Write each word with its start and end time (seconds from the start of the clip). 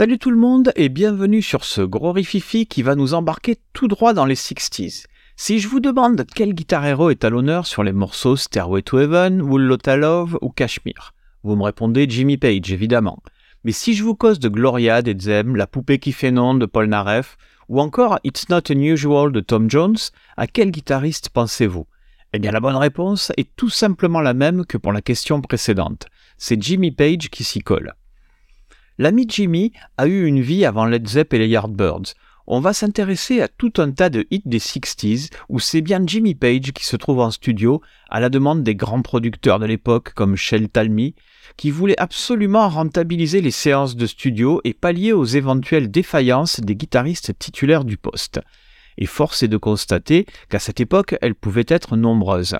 Salut 0.00 0.18
tout 0.18 0.30
le 0.30 0.38
monde 0.38 0.72
et 0.76 0.88
bienvenue 0.88 1.42
sur 1.42 1.62
ce 1.62 1.82
gros 1.82 2.12
rififi 2.12 2.66
qui 2.66 2.82
va 2.82 2.94
nous 2.94 3.12
embarquer 3.12 3.58
tout 3.74 3.86
droit 3.86 4.14
dans 4.14 4.24
les 4.24 4.34
60s. 4.34 5.04
Si 5.36 5.58
je 5.58 5.68
vous 5.68 5.80
demande 5.80 6.24
quel 6.34 6.54
guitar 6.54 6.86
héros 6.86 7.10
est 7.10 7.22
à 7.22 7.28
l'honneur 7.28 7.66
sur 7.66 7.82
les 7.82 7.92
morceaux 7.92 8.34
Stairway 8.34 8.80
to 8.80 8.98
Heaven, 8.98 9.40
Lotta 9.40 9.98
Love 9.98 10.38
ou 10.40 10.48
Kashmir, 10.48 11.12
vous 11.42 11.54
me 11.54 11.64
répondez 11.64 12.06
Jimmy 12.08 12.38
Page 12.38 12.72
évidemment. 12.72 13.22
Mais 13.62 13.72
si 13.72 13.92
je 13.92 14.02
vous 14.02 14.14
cause 14.14 14.38
de 14.38 14.48
Gloria 14.48 15.02
d'Edzem, 15.02 15.54
La 15.54 15.66
poupée 15.66 15.98
qui 15.98 16.12
fait 16.12 16.30
non 16.30 16.54
de 16.54 16.64
Paul 16.64 16.86
Naref, 16.86 17.36
ou 17.68 17.78
encore 17.78 18.18
It's 18.24 18.48
Not 18.48 18.70
Unusual 18.70 19.32
de 19.32 19.40
Tom 19.40 19.68
Jones, 19.68 19.98
à 20.38 20.46
quel 20.46 20.70
guitariste 20.70 21.28
pensez-vous? 21.28 21.86
Eh 22.32 22.38
bien 22.38 22.52
la 22.52 22.60
bonne 22.60 22.76
réponse 22.76 23.32
est 23.36 23.54
tout 23.54 23.68
simplement 23.68 24.22
la 24.22 24.32
même 24.32 24.64
que 24.64 24.78
pour 24.78 24.94
la 24.94 25.02
question 25.02 25.42
précédente. 25.42 26.06
C'est 26.38 26.62
Jimmy 26.62 26.90
Page 26.90 27.28
qui 27.28 27.44
s'y 27.44 27.60
colle. 27.60 27.92
L'ami 29.00 29.24
Jimmy 29.26 29.72
a 29.96 30.06
eu 30.06 30.26
une 30.26 30.42
vie 30.42 30.66
avant 30.66 30.84
Led 30.84 31.08
Zepp 31.08 31.32
et 31.32 31.38
les 31.38 31.48
Yardbirds. 31.48 32.12
On 32.46 32.60
va 32.60 32.74
s'intéresser 32.74 33.40
à 33.40 33.48
tout 33.48 33.72
un 33.78 33.92
tas 33.92 34.10
de 34.10 34.26
hits 34.30 34.42
des 34.44 34.58
60s 34.58 35.30
où 35.48 35.58
c'est 35.58 35.80
bien 35.80 36.02
Jimmy 36.06 36.34
Page 36.34 36.72
qui 36.74 36.84
se 36.84 36.96
trouve 36.96 37.20
en 37.20 37.30
studio 37.30 37.80
à 38.10 38.20
la 38.20 38.28
demande 38.28 38.62
des 38.62 38.74
grands 38.74 39.00
producteurs 39.00 39.58
de 39.58 39.64
l'époque 39.64 40.12
comme 40.12 40.36
Shel 40.36 40.68
Talmy, 40.68 41.14
qui 41.56 41.70
voulaient 41.70 41.98
absolument 41.98 42.68
rentabiliser 42.68 43.40
les 43.40 43.50
séances 43.50 43.96
de 43.96 44.04
studio 44.04 44.60
et 44.64 44.74
pallier 44.74 45.14
aux 45.14 45.24
éventuelles 45.24 45.90
défaillances 45.90 46.60
des 46.60 46.76
guitaristes 46.76 47.32
titulaires 47.38 47.86
du 47.86 47.96
poste. 47.96 48.42
Et 48.98 49.06
force 49.06 49.42
est 49.42 49.48
de 49.48 49.56
constater 49.56 50.26
qu'à 50.50 50.58
cette 50.58 50.80
époque, 50.80 51.16
elles 51.22 51.34
pouvaient 51.34 51.64
être 51.68 51.96
nombreuses. 51.96 52.58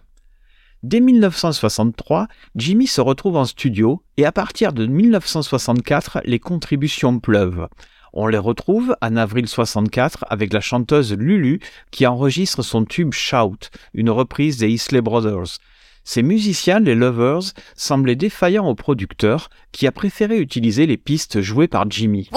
Dès 0.83 1.01
1963, 1.01 2.27
Jimmy 2.57 2.87
se 2.87 3.03
retrouve 3.03 3.37
en 3.37 3.45
studio 3.45 4.03
et 4.17 4.25
à 4.25 4.33
partir 4.33 4.73
de 4.73 4.87
1964, 4.87 6.23
les 6.25 6.39
contributions 6.39 7.21
pleuvent. 7.21 7.69
On 8.15 8.27
les 8.27 8.39
retrouve 8.39 8.97
en 9.03 9.17
avril 9.17 9.47
64 9.47 10.25
avec 10.31 10.55
la 10.55 10.61
chanteuse 10.61 11.13
Lulu 11.13 11.61
qui 11.91 12.07
enregistre 12.07 12.63
son 12.63 12.87
tube 12.87 13.13
Shout, 13.13 13.69
une 13.93 14.09
reprise 14.09 14.57
des 14.57 14.71
Isley 14.71 15.03
Brothers. 15.03 15.59
Ces 16.03 16.23
musiciens, 16.23 16.81
les 16.81 16.95
Lovers, 16.95 17.53
semblaient 17.77 18.17
défaillants 18.17 18.67
au 18.67 18.75
producteur 18.75 19.51
qui 19.73 19.87
a 19.87 19.93
préféré 19.93 20.39
utiliser 20.39 20.87
les 20.87 20.97
pistes 20.97 21.43
jouées 21.43 21.69
par 21.69 21.91
Jimmy. 21.91 22.31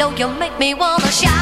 Know 0.00 0.10
you 0.16 0.28
make 0.38 0.58
me 0.58 0.72
wanna 0.72 1.12
shout. 1.12 1.39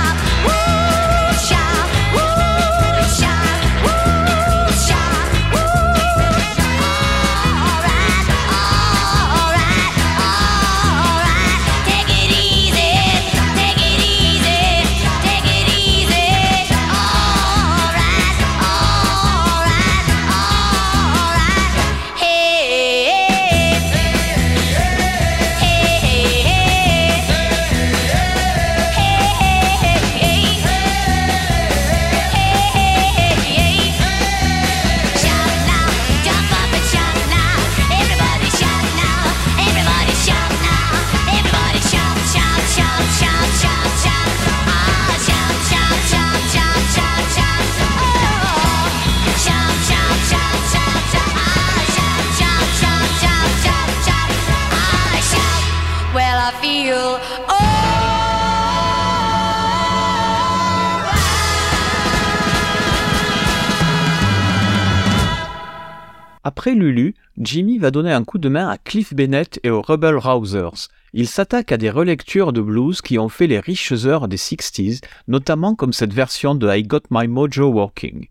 Après 66.68 66.78
Lulu, 66.78 67.14
Jimmy 67.38 67.78
va 67.78 67.90
donner 67.90 68.12
un 68.12 68.24
coup 68.24 68.36
de 68.36 68.50
main 68.50 68.68
à 68.68 68.76
Cliff 68.76 69.14
Bennett 69.14 69.58
et 69.62 69.70
aux 69.70 69.80
Rebel 69.80 70.16
Rousers. 70.16 70.90
Il 71.14 71.26
s'attaque 71.26 71.72
à 71.72 71.78
des 71.78 71.88
relectures 71.88 72.52
de 72.52 72.60
blues 72.60 73.00
qui 73.00 73.18
ont 73.18 73.30
fait 73.30 73.46
les 73.46 73.58
riches 73.58 73.94
heures 74.04 74.28
des 74.28 74.36
60s, 74.36 75.00
notamment 75.28 75.74
comme 75.74 75.94
cette 75.94 76.12
version 76.12 76.54
de 76.54 76.70
I 76.70 76.82
Got 76.82 77.04
My 77.10 77.26
Mojo 77.26 77.72
Working. 77.72 78.26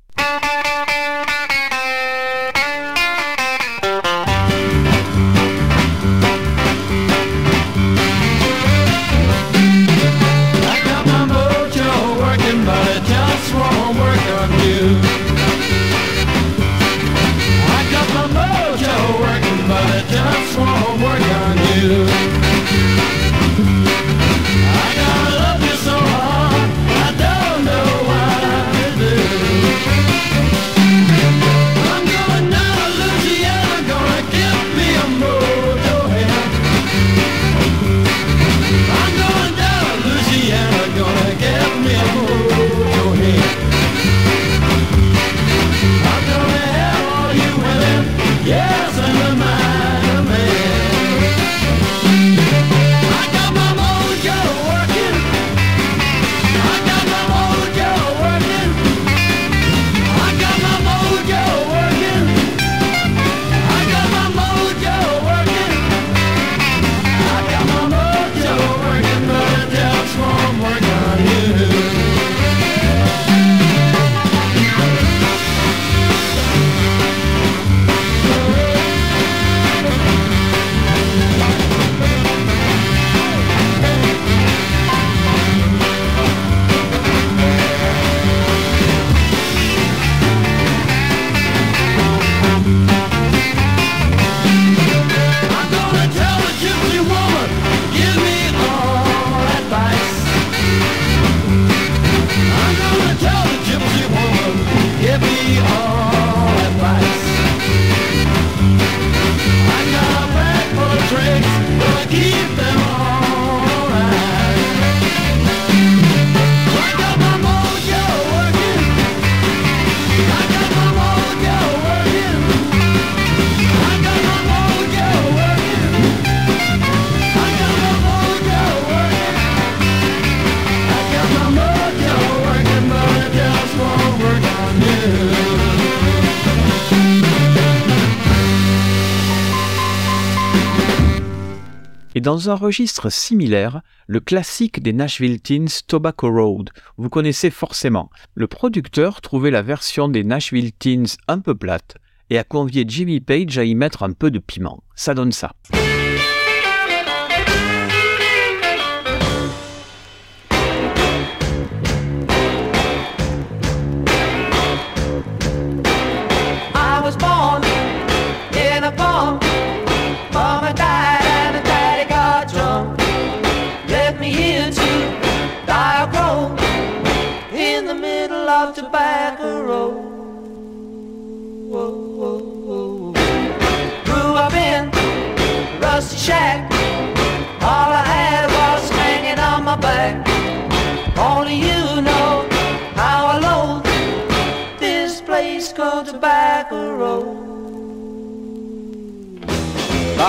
Dans 142.27 142.49
un 142.49 142.55
registre 142.55 143.09
similaire, 143.09 143.83
le 144.05 144.19
classique 144.19 144.83
des 144.83 144.91
Nashville 144.91 145.39
Teens 145.39 145.83
Tobacco 145.87 146.29
Road, 146.29 146.71
vous 146.97 147.07
connaissez 147.07 147.49
forcément. 147.49 148.09
Le 148.35 148.47
producteur 148.47 149.21
trouvait 149.21 149.49
la 149.49 149.61
version 149.61 150.09
des 150.09 150.25
Nashville 150.25 150.73
Teens 150.73 151.15
un 151.29 151.39
peu 151.39 151.55
plate 151.55 151.95
et 152.29 152.37
a 152.37 152.43
convié 152.43 152.83
Jimmy 152.85 153.21
Page 153.21 153.57
à 153.57 153.63
y 153.63 153.75
mettre 153.75 154.03
un 154.03 154.11
peu 154.11 154.29
de 154.29 154.39
piment. 154.39 154.83
Ça 154.93 155.13
donne 155.13 155.31
ça. 155.31 155.53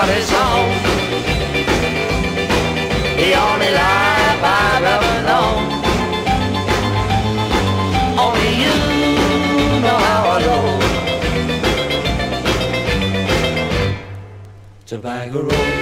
But 0.00 0.10
it's 0.10 0.30
home, 0.30 0.78
the 3.16 3.30
only 3.34 3.70
life 3.72 4.42
I've 4.44 4.84
ever 4.94 5.16
known. 5.26 5.60
Only 8.16 8.50
you 8.62 8.76
know 9.82 9.98
how 10.06 10.22
I 10.34 10.38
loathe 10.46 10.86
Tobacco 14.86 15.38
Road. 15.42 15.77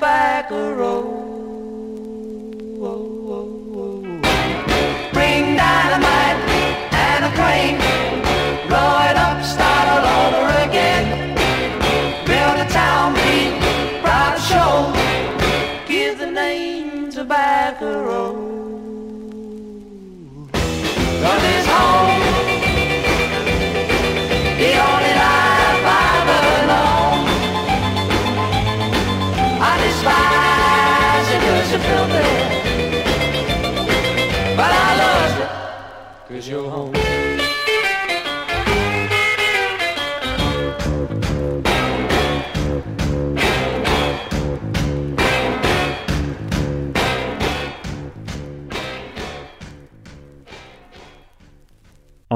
Back 0.00 0.48
to 0.48 0.54
Tobacco 0.54 0.74
Road. 0.74 1.19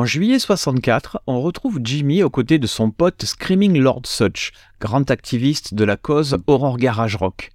En 0.04 0.06
juillet 0.06 0.38
64, 0.38 1.22
on 1.26 1.40
retrouve 1.40 1.80
Jimmy 1.82 2.22
aux 2.22 2.28
côtés 2.28 2.58
de 2.58 2.66
son 2.66 2.90
pote 2.90 3.24
Screaming 3.24 3.78
Lord 3.78 4.02
Such, 4.04 4.52
grand 4.78 5.10
activiste 5.10 5.72
de 5.72 5.82
la 5.82 5.96
cause 5.96 6.36
Horror 6.46 6.76
Garage 6.76 7.16
Rock. 7.16 7.52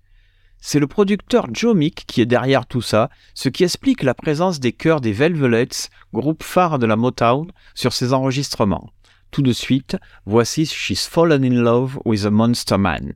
C'est 0.59 0.79
le 0.79 0.87
producteur 0.87 1.45
Joe 1.53 1.75
Mick 1.75 2.05
qui 2.07 2.21
est 2.21 2.25
derrière 2.25 2.65
tout 2.65 2.81
ça, 2.81 3.11
ce 3.35 3.49
qui 3.49 3.63
explique 3.63 4.01
la 4.01 4.15
présence 4.15 4.59
des 4.59 4.71
chœurs 4.71 4.99
des 4.99 5.11
Velvets, 5.11 5.91
groupe 6.11 6.41
phare 6.41 6.79
de 6.79 6.87
la 6.87 6.95
Motown, 6.95 7.51
sur 7.75 7.93
ces 7.93 8.13
enregistrements. 8.13 8.89
Tout 9.29 9.43
de 9.43 9.53
suite, 9.53 9.97
voici 10.25 10.65
She's 10.65 11.05
Fallen 11.05 11.43
in 11.43 11.61
Love 11.61 11.99
with 12.03 12.25
a 12.25 12.31
Monster 12.31 12.79
Man. 12.79 13.13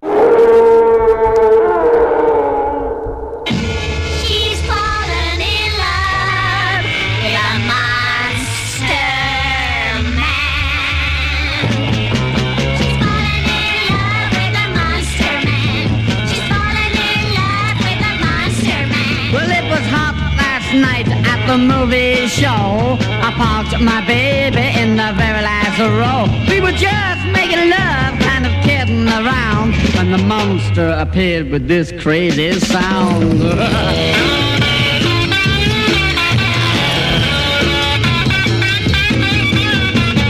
The 21.48 21.58
movie 21.58 22.28
show. 22.28 22.98
I 23.28 23.34
parked 23.36 23.80
my 23.82 24.06
baby 24.08 24.80
in 24.80 24.96
the 24.96 25.12
very 25.18 25.42
last 25.42 25.80
row. 25.80 26.28
We 26.50 26.62
were 26.62 26.72
just 26.72 27.26
making 27.32 27.70
love, 27.70 28.20
kind 28.20 28.46
of 28.46 28.54
kidding 28.64 29.08
around, 29.08 29.74
when 29.96 30.12
the 30.12 30.18
monster 30.20 30.90
appeared 30.90 31.50
with 31.50 31.68
this 31.68 31.92
crazy 31.92 32.52
sound. 32.60 33.40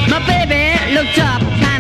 My 0.10 0.20
baby 0.28 0.94
looked 0.96 1.18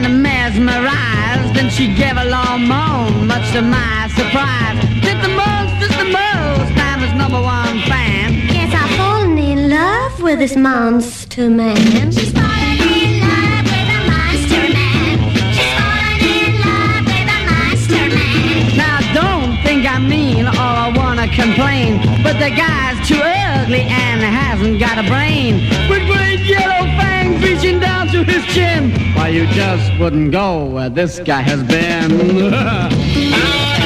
mesmerized, 0.10 1.58
and 1.58 1.72
she 1.72 1.88
gave 1.96 2.18
a 2.18 2.25
long 2.25 2.68
moan, 2.68 3.28
much 3.28 3.52
to 3.54 3.62
my 3.62 4.08
surprise. 4.16 4.93
With 10.34 10.40
this 10.40 10.56
monster 10.56 11.48
man. 11.48 12.12
She's 12.12 12.32
fallen 12.32 12.80
in 12.82 13.20
love 13.22 13.66
with 13.70 13.98
a 13.98 14.02
monster 14.10 14.66
man. 14.74 15.16
She's 15.54 15.74
fallen 15.78 16.22
in 16.42 16.54
love 16.66 17.06
with 17.06 17.38
a 17.38 17.42
monster 17.52 18.06
man. 18.18 18.75
Now 18.75 18.98
don't 19.13 19.62
think 19.63 19.86
I 19.86 20.00
mean 20.00 20.48
or 20.48 20.72
I 20.86 20.92
wanna 20.96 21.28
complain, 21.28 22.02
but 22.24 22.40
the 22.40 22.50
guy's 22.50 23.08
too 23.08 23.22
ugly 23.22 23.82
and 23.82 24.22
hasn't 24.22 24.80
got 24.80 24.98
a 24.98 25.08
brain. 25.08 25.70
With 25.88 26.04
great 26.08 26.40
yellow 26.40 26.84
fangs 26.98 27.44
reaching 27.44 27.80
down 27.80 28.08
to 28.08 28.24
his 28.24 28.44
chin. 28.56 28.92
Why 29.13 29.28
you 29.28 29.46
just 29.48 30.00
wouldn't 30.00 30.32
go 30.32 30.66
where 30.66 30.90
this 30.90 31.20
guy 31.20 31.42
has 31.42 31.62
been. 31.62 32.54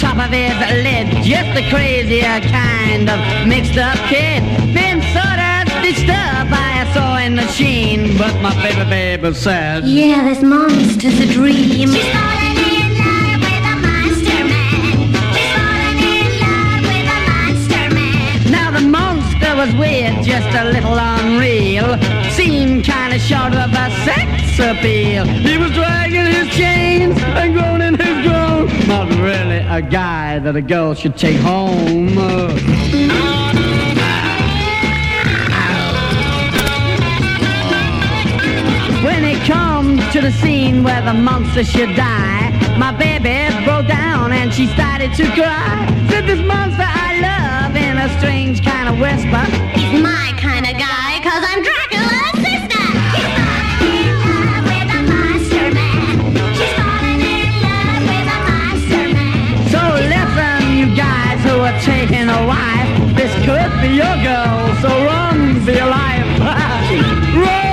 top 0.00 0.18
of 0.18 0.30
his 0.30 0.54
lid, 0.84 1.06
just 1.24 1.50
a 1.58 1.68
crazier 1.70 2.40
kind 2.50 3.10
of 3.10 3.18
mixed 3.48 3.76
up 3.76 3.96
kid. 4.08 4.42
Been 4.72 5.02
sort 5.10 5.40
of 5.42 5.66
stitched 5.78 6.08
up 6.10 6.48
by 6.50 6.70
a 6.82 6.86
sewing 6.94 7.34
machine, 7.34 8.16
but 8.16 8.34
my 8.40 8.54
baby 8.62 8.88
baby 8.88 9.34
said, 9.34 9.84
Yeah, 9.84 10.22
this 10.24 10.42
monster's 10.42 11.18
a 11.18 11.26
dream. 11.26 11.88
She's 11.90 12.12
fallen 12.14 12.56
in 12.78 12.90
love 13.02 13.40
with 13.42 13.64
a 13.72 13.76
monster 13.86 14.42
man. 14.52 15.10
She's 15.34 15.50
fallen 15.58 15.98
in 16.14 16.30
love 16.46 16.82
with 16.90 17.16
a 17.16 17.20
monster 17.30 17.86
man. 17.94 18.52
Now 18.52 18.70
the 18.70 18.86
monster 18.86 19.56
was 19.56 19.74
weird, 19.74 20.22
just 20.24 20.50
a 20.54 20.64
little 20.70 20.96
unreal. 20.96 21.98
Seemed 22.30 22.84
kinda 22.84 23.18
short 23.18 23.54
of 23.54 23.72
a 23.72 23.90
sex 24.06 24.58
appeal. 24.60 25.24
He 25.26 25.58
was 25.58 25.72
dragging 25.72 26.26
his 26.26 26.48
chains 26.54 27.16
and 27.20 27.52
groaning 27.54 27.96
his 27.98 28.26
groan. 28.26 28.47
Not 28.86 29.08
really 29.08 29.56
a 29.56 29.82
guy 29.82 30.38
that 30.38 30.54
a 30.56 30.62
girl 30.62 30.94
should 30.94 31.16
take 31.16 31.38
home. 31.40 32.16
Uh, 32.16 32.48
when 39.04 39.24
it 39.24 39.40
comes 39.46 40.00
to 40.12 40.20
the 40.20 40.32
scene 40.32 40.84
where 40.84 41.02
the 41.02 41.14
monster 41.14 41.64
should 41.64 41.94
die, 41.96 42.50
my 42.78 42.92
baby 42.92 43.52
broke 43.64 43.86
down 43.86 44.32
and 44.32 44.52
she 44.52 44.66
started 44.68 45.12
to 45.14 45.24
cry. 45.32 45.86
Said 46.10 46.26
this 46.26 46.40
monster 46.46 46.84
I 46.86 47.20
love 47.20 47.76
in 47.76 47.98
a 47.98 48.08
strange 48.18 48.64
kind 48.64 48.88
of 48.88 48.98
whisper. 48.98 49.44
He's 49.78 50.02
my 50.02 50.32
kind. 50.38 50.47
So 64.82 64.88
run 64.88 65.64
life. 65.64 66.38
run. 67.34 67.68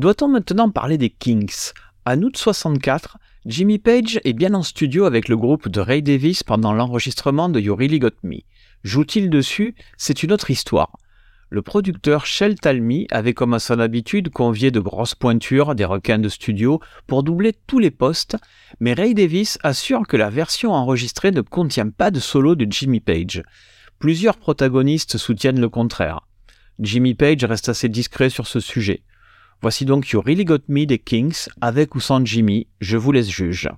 Doit-on 0.00 0.28
maintenant 0.28 0.70
parler 0.70 0.96
des 0.96 1.10
Kings 1.10 1.72
En 2.06 2.22
août 2.22 2.34
64, 2.38 3.18
Jimmy 3.44 3.78
Page 3.78 4.18
est 4.24 4.32
bien 4.32 4.54
en 4.54 4.62
studio 4.62 5.04
avec 5.04 5.28
le 5.28 5.36
groupe 5.36 5.68
de 5.68 5.78
Ray 5.78 6.00
Davis 6.00 6.42
pendant 6.42 6.72
l'enregistrement 6.72 7.50
de 7.50 7.60
You 7.60 7.74
Really 7.76 7.98
Got 7.98 8.16
Me. 8.22 8.38
Joue-t-il 8.82 9.28
dessus? 9.28 9.74
C'est 9.98 10.22
une 10.22 10.32
autre 10.32 10.50
histoire. 10.50 10.96
Le 11.52 11.62
producteur 11.62 12.26
Shel 12.26 12.54
Talmy 12.54 13.08
avait 13.10 13.34
comme 13.34 13.54
à 13.54 13.58
son 13.58 13.80
habitude 13.80 14.30
convié 14.30 14.70
de 14.70 14.78
grosses 14.78 15.16
pointures, 15.16 15.74
des 15.74 15.84
requins 15.84 16.20
de 16.20 16.28
studio, 16.28 16.80
pour 17.08 17.24
doubler 17.24 17.52
tous 17.66 17.80
les 17.80 17.90
postes, 17.90 18.36
mais 18.78 18.92
Ray 18.92 19.14
Davis 19.14 19.58
assure 19.64 20.06
que 20.06 20.16
la 20.16 20.30
version 20.30 20.72
enregistrée 20.72 21.32
ne 21.32 21.40
contient 21.40 21.90
pas 21.90 22.12
de 22.12 22.20
solo 22.20 22.54
de 22.54 22.68
Jimmy 22.70 23.00
Page. 23.00 23.42
Plusieurs 23.98 24.36
protagonistes 24.36 25.18
soutiennent 25.18 25.60
le 25.60 25.68
contraire. 25.68 26.20
Jimmy 26.78 27.14
Page 27.14 27.42
reste 27.42 27.68
assez 27.68 27.88
discret 27.88 28.30
sur 28.30 28.46
ce 28.46 28.60
sujet. 28.60 29.02
Voici 29.60 29.84
donc 29.84 30.08
You 30.10 30.20
Really 30.20 30.44
Got 30.44 30.68
Me 30.68 30.86
des 30.86 31.00
Kings, 31.00 31.48
avec 31.60 31.96
ou 31.96 32.00
sans 32.00 32.24
Jimmy, 32.24 32.68
je 32.80 32.96
vous 32.96 33.10
laisse 33.10 33.28
juge. 33.28 33.68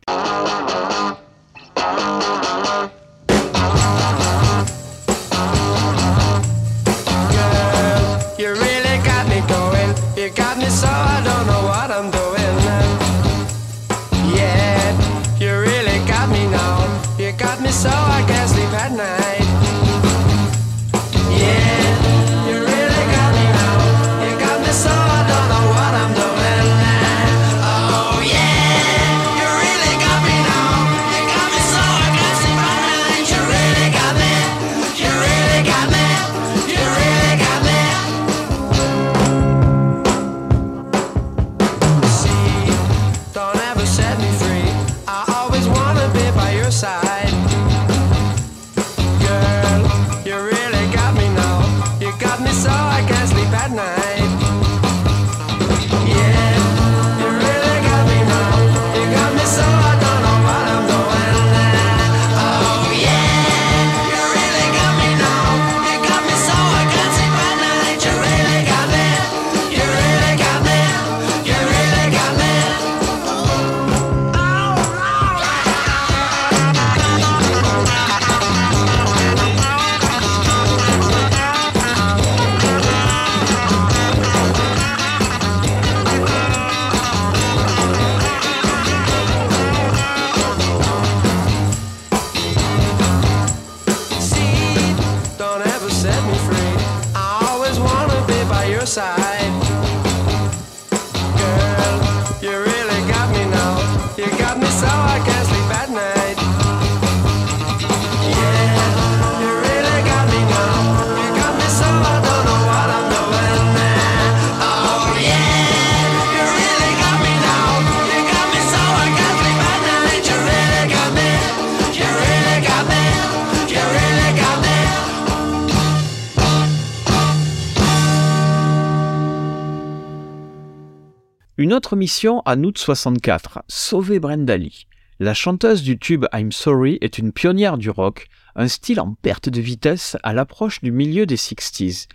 Une 131.73 131.79
autre 131.79 131.97
mission 131.97 132.43
en 132.45 132.63
août 132.65 132.77
64, 132.77 133.63
sauver 133.67 134.21
Brenda 134.21 134.59
Lee. 134.59 134.87
La 135.21 135.33
chanteuse 135.33 135.83
du 135.83 135.99
tube 135.99 136.27
I'm 136.35 136.53
Sorry 136.53 136.99
est 137.01 137.17
une 137.17 137.33
pionnière 137.33 137.79
du 137.79 137.89
rock, 137.89 138.27
un 138.57 138.69
style 138.69 139.01
en 139.01 139.15
perte 139.23 139.49
de 139.49 139.63
vitesse 139.63 140.19
à 140.23 140.35
l'approche 140.35 140.83
du 140.83 140.93
milieu 140.93 141.25
des 141.25 141.39
60s. 141.39 142.09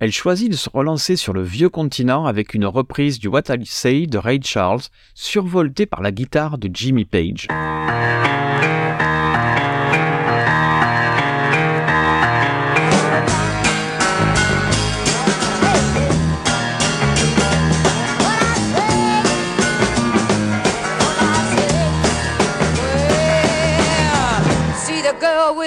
Elle 0.00 0.10
choisit 0.10 0.50
de 0.50 0.56
se 0.56 0.68
relancer 0.68 1.14
sur 1.14 1.32
le 1.32 1.44
vieux 1.44 1.68
continent 1.68 2.26
avec 2.26 2.54
une 2.54 2.66
reprise 2.66 3.20
du 3.20 3.28
What 3.28 3.42
I 3.50 3.64
Say 3.66 4.08
de 4.08 4.18
Ray 4.18 4.40
Charles, 4.42 4.82
survoltée 5.14 5.86
par 5.86 6.02
la 6.02 6.10
guitare 6.10 6.58
de 6.58 6.68
Jimmy 6.72 7.04
Page. 7.04 7.46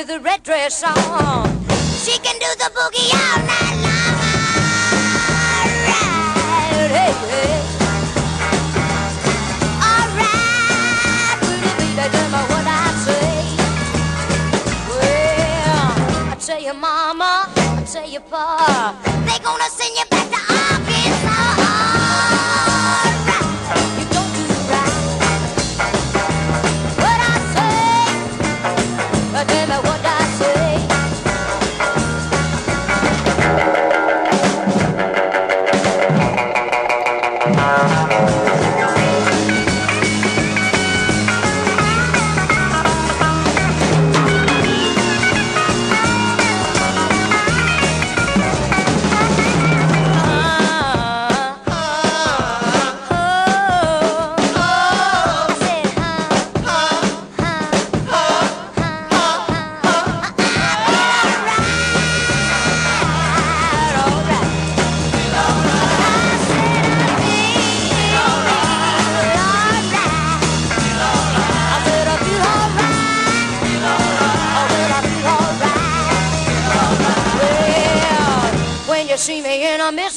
With 0.01 0.08
the 0.08 0.20
red 0.22 0.41
dress 0.41 0.84
on. 0.84 1.46
She 2.03 2.17
can 2.25 2.36
do 2.39 2.48
the 2.58 2.70
boogie 2.75 3.13
all 3.13 3.38
night 3.46 3.77
long. 3.86 4.15
Alright, 5.62 6.91
hey, 6.98 7.13
hey. 7.29 7.62
Me 11.79 11.88
what 12.50 12.65
I 12.65 12.88
say. 13.05 13.38
Well, 14.89 15.89
I 16.31 16.36
tell 16.39 16.62
you, 16.62 16.74
mama, 16.74 17.31
I 17.55 17.84
tell 17.86 18.10
you, 18.10 18.22
pa, 18.22 18.96
They 19.27 19.38
gonna 19.43 19.70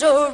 a 0.04 0.28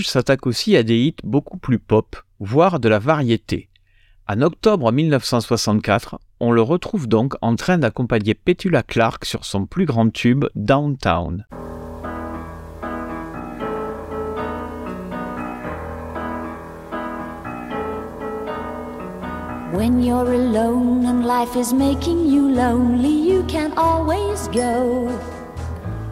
S'attaque 0.00 0.46
aussi 0.46 0.76
à 0.76 0.82
des 0.82 0.98
hits 0.98 1.16
beaucoup 1.22 1.58
plus 1.58 1.78
pop, 1.78 2.16
voire 2.40 2.80
de 2.80 2.88
la 2.88 2.98
variété. 2.98 3.68
En 4.26 4.40
octobre 4.40 4.90
1964, 4.90 6.18
on 6.40 6.50
le 6.50 6.62
retrouve 6.62 7.06
donc 7.06 7.34
en 7.42 7.54
train 7.56 7.76
d'accompagner 7.76 8.34
Petula 8.34 8.82
Clark 8.82 9.26
sur 9.26 9.44
son 9.44 9.66
plus 9.66 9.84
grand 9.84 10.10
tube 10.10 10.46
Downtown. 10.54 11.44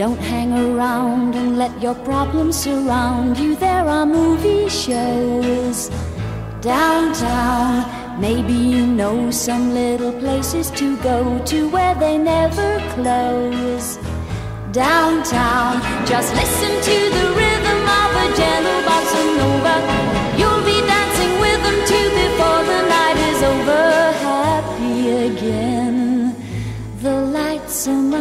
Don't 0.00 0.16
hang 0.16 0.54
around 0.54 1.34
and 1.34 1.58
let 1.58 1.82
your 1.82 1.94
problems 1.94 2.56
surround 2.56 3.38
you. 3.38 3.54
There 3.54 3.86
are 3.86 4.06
movie 4.06 4.66
shows 4.70 5.90
downtown. 6.62 7.84
Maybe 8.18 8.54
you 8.54 8.86
know 8.86 9.30
some 9.30 9.74
little 9.74 10.12
places 10.12 10.70
to 10.70 10.96
go 11.02 11.38
to 11.44 11.68
where 11.68 11.94
they 11.96 12.16
never 12.16 12.80
close. 12.94 13.98
Downtown, 14.72 15.82
just 16.06 16.34
listen 16.34 16.72
to 16.88 16.96
the 17.16 17.26
rhythm 17.38 17.80
of 18.00 18.10
a 18.24 18.26
gentle 18.38 18.80
bossa 18.88 19.22
nova. 19.36 19.99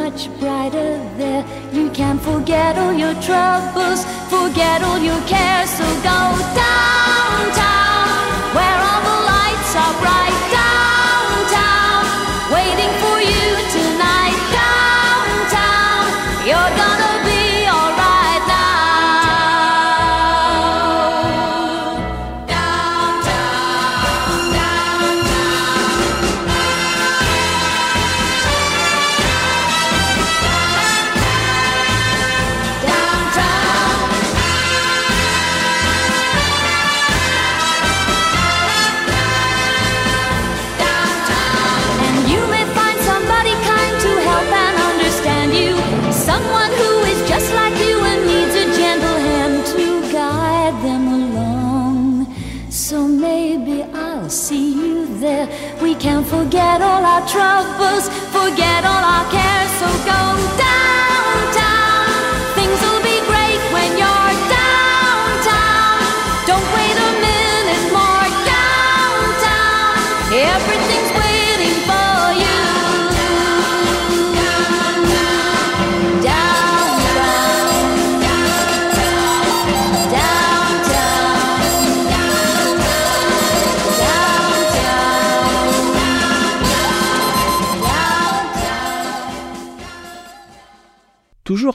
Much 0.10 0.40
brighter 0.40 0.98
there. 1.18 1.46
You 1.72 1.92
can 1.92 2.18
forget 2.18 2.78
all 2.78 2.94
your 2.94 3.14
troubles, 3.22 4.06
forget 4.28 4.82
all 4.82 4.98
your 4.98 5.22
cares. 5.28 5.70
So 5.70 5.86
go 6.10 6.20
downtown, 6.64 8.24
where 8.56 8.80
all 8.90 9.02
the 9.10 9.18
lights 9.32 9.76
are 9.76 10.02
bright. 10.02 10.29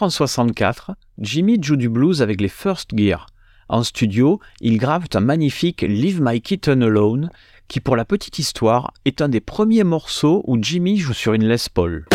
En 0.03 0.11
64, 0.11 0.93
Jimmy 1.19 1.59
joue 1.63 1.77
du 1.77 1.89
blues 1.89 2.21
avec 2.21 2.41
les 2.41 2.49
First 2.49 2.91
Gear. 2.97 3.27
En 3.69 3.85
studio, 3.85 4.41
ils 4.61 4.77
gravent 4.77 5.09
un 5.15 5.21
magnifique 5.21 5.83
Leave 5.83 6.21
My 6.21 6.41
Kitten 6.41 6.83
Alone, 6.83 7.31
qui 7.69 7.79
pour 7.79 7.95
la 7.95 8.05
petite 8.05 8.41
histoire 8.41 8.93
est 9.05 9.23
un 9.23 9.29
des 9.29 9.41
premiers 9.41 9.85
morceaux 9.85 10.43
où 10.47 10.59
Jimmy 10.61 10.97
joue 10.97 11.13
sur 11.13 11.33
une 11.33 11.47
Les 11.47 11.69
Paul. 11.73 12.07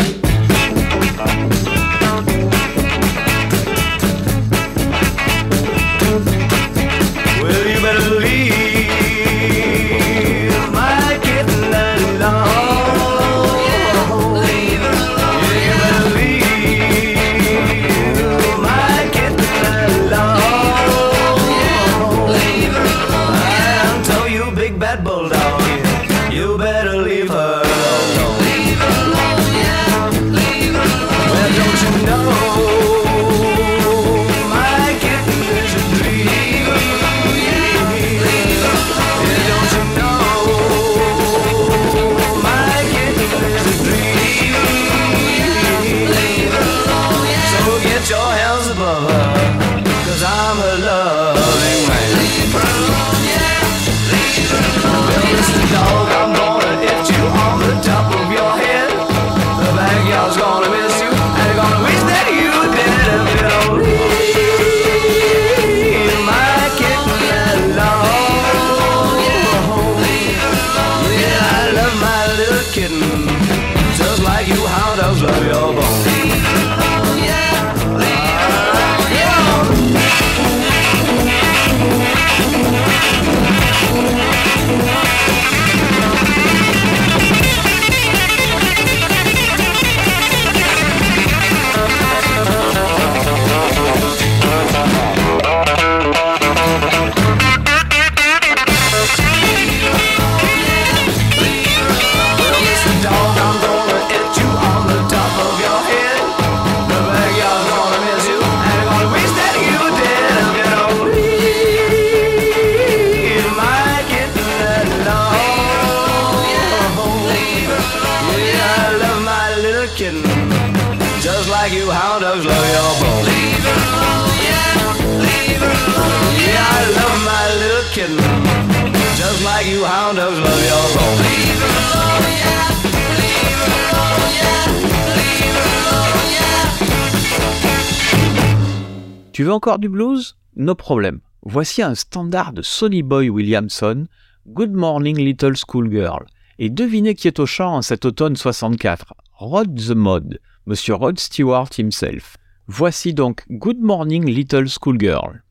Encore 139.50 139.78
du 139.78 139.88
blues? 139.88 140.36
No 140.56 140.74
problème. 140.74 141.20
Voici 141.42 141.82
un 141.82 141.94
standard 141.94 142.52
de 142.52 142.62
Sonny 142.62 143.02
Boy 143.02 143.30
Williamson, 143.30 144.06
Good 144.46 144.72
Morning 144.72 145.16
Little 145.16 145.56
Schoolgirl. 145.56 146.26
Et 146.58 146.68
devinez 146.68 147.14
qui 147.14 147.28
est 147.28 147.38
au 147.38 147.46
chant 147.46 147.76
en 147.76 147.82
cet 147.82 148.04
automne 148.04 148.36
64 148.36 149.14
Rod 149.34 149.74
the 149.74 149.94
Mod, 149.94 150.40
Monsieur 150.66 150.94
Rod 150.94 151.18
Stewart 151.18 151.70
himself. 151.78 152.36
Voici 152.66 153.14
donc 153.14 153.44
Good 153.50 153.80
Morning 153.80 154.26
Little 154.26 154.68
Schoolgirl. 154.68 155.42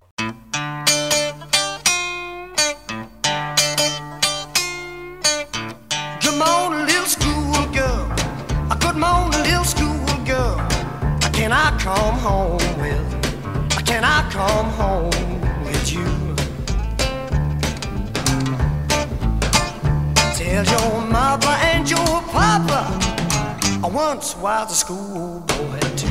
Once 24.15 24.35
was 24.37 24.71
a 24.71 24.75
schoolboy 24.75 25.79
too. 25.95 26.07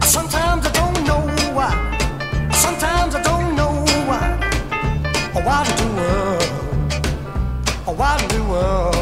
Sometimes 0.00 0.64
I 0.64 0.72
don't 0.80 1.04
know 1.08 1.20
why. 1.56 1.70
Sometimes 2.50 3.14
I 3.14 3.22
don't 3.22 3.54
know 3.54 3.84
why. 4.08 4.24
Oh, 5.34 5.42
what 5.46 5.66
to 5.66 5.72
do, 5.80 5.88
oh, 7.86 7.92
what 7.92 8.18
to 8.20 8.26
do, 8.28 8.42
to 8.94 8.99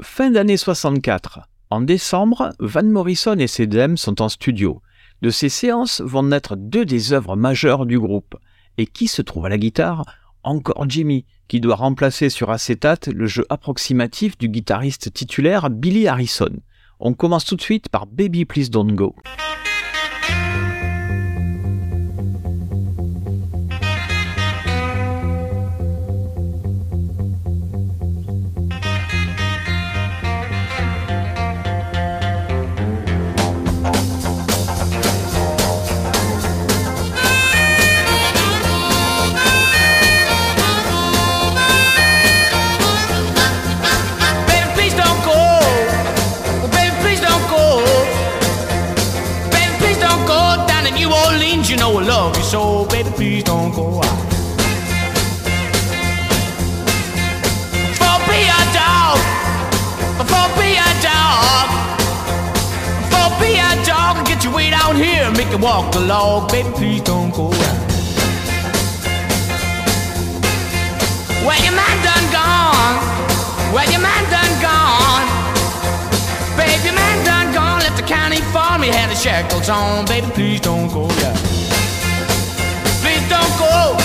Fin 0.00 0.30
d'année 0.30 0.56
64. 0.56 1.40
En 1.70 1.80
décembre, 1.80 2.52
Van 2.60 2.84
Morrison 2.84 3.36
et 3.38 3.48
ses 3.48 3.66
dames 3.66 3.96
sont 3.96 4.22
en 4.22 4.28
studio. 4.28 4.82
De 5.20 5.30
ces 5.30 5.48
séances 5.48 6.00
vont 6.00 6.22
naître 6.22 6.54
deux 6.54 6.84
des 6.84 7.12
œuvres 7.12 7.34
majeures 7.34 7.86
du 7.86 7.98
groupe. 7.98 8.36
Et 8.78 8.86
qui 8.86 9.08
se 9.08 9.22
trouve 9.22 9.46
à 9.46 9.48
la 9.48 9.58
guitare? 9.58 10.04
Encore 10.44 10.88
Jimmy, 10.88 11.24
qui 11.48 11.60
doit 11.60 11.74
remplacer 11.74 12.30
sur 12.30 12.50
acétate 12.50 13.08
le 13.08 13.26
jeu 13.26 13.44
approximatif 13.48 14.38
du 14.38 14.48
guitariste 14.48 15.12
titulaire 15.12 15.70
Billy 15.70 16.06
Harrison. 16.06 16.60
On 17.00 17.14
commence 17.14 17.46
tout 17.46 17.56
de 17.56 17.62
suite 17.62 17.88
par 17.88 18.06
Baby 18.06 18.44
Please 18.44 18.70
Don't 18.70 18.94
Go. 18.94 19.16
Dog 64.12 64.18
and 64.18 64.26
get 64.26 64.44
your 64.44 64.54
way 64.54 64.70
down 64.70 64.96
here. 64.96 65.30
Make 65.32 65.50
you 65.50 65.58
walk 65.58 65.92
the 65.92 66.00
log. 66.00 66.50
Baby, 66.50 66.70
please 66.70 67.02
don't 67.02 67.30
go 67.30 67.46
out. 67.46 67.80
Well, 71.46 71.60
your 71.62 71.74
man 71.74 71.96
done 72.04 72.26
gone. 72.32 72.96
Well, 73.74 73.90
your 73.90 74.00
man 74.00 74.24
done 74.30 74.54
gone. 74.60 75.26
Baby, 76.56 76.84
your 76.84 76.94
man 76.94 77.24
done 77.24 77.52
gone. 77.54 77.80
Left 77.80 77.96
the 77.96 78.06
county 78.06 78.40
farm. 78.52 78.82
He 78.82 78.88
had 78.88 79.10
the 79.10 79.16
shackles 79.16 79.68
on. 79.68 80.06
Baby, 80.06 80.26
please 80.28 80.60
don't 80.60 80.88
go. 80.88 81.08
Yeah. 81.22 81.36
Please 83.02 83.28
don't 83.28 83.58
go. 83.58 84.01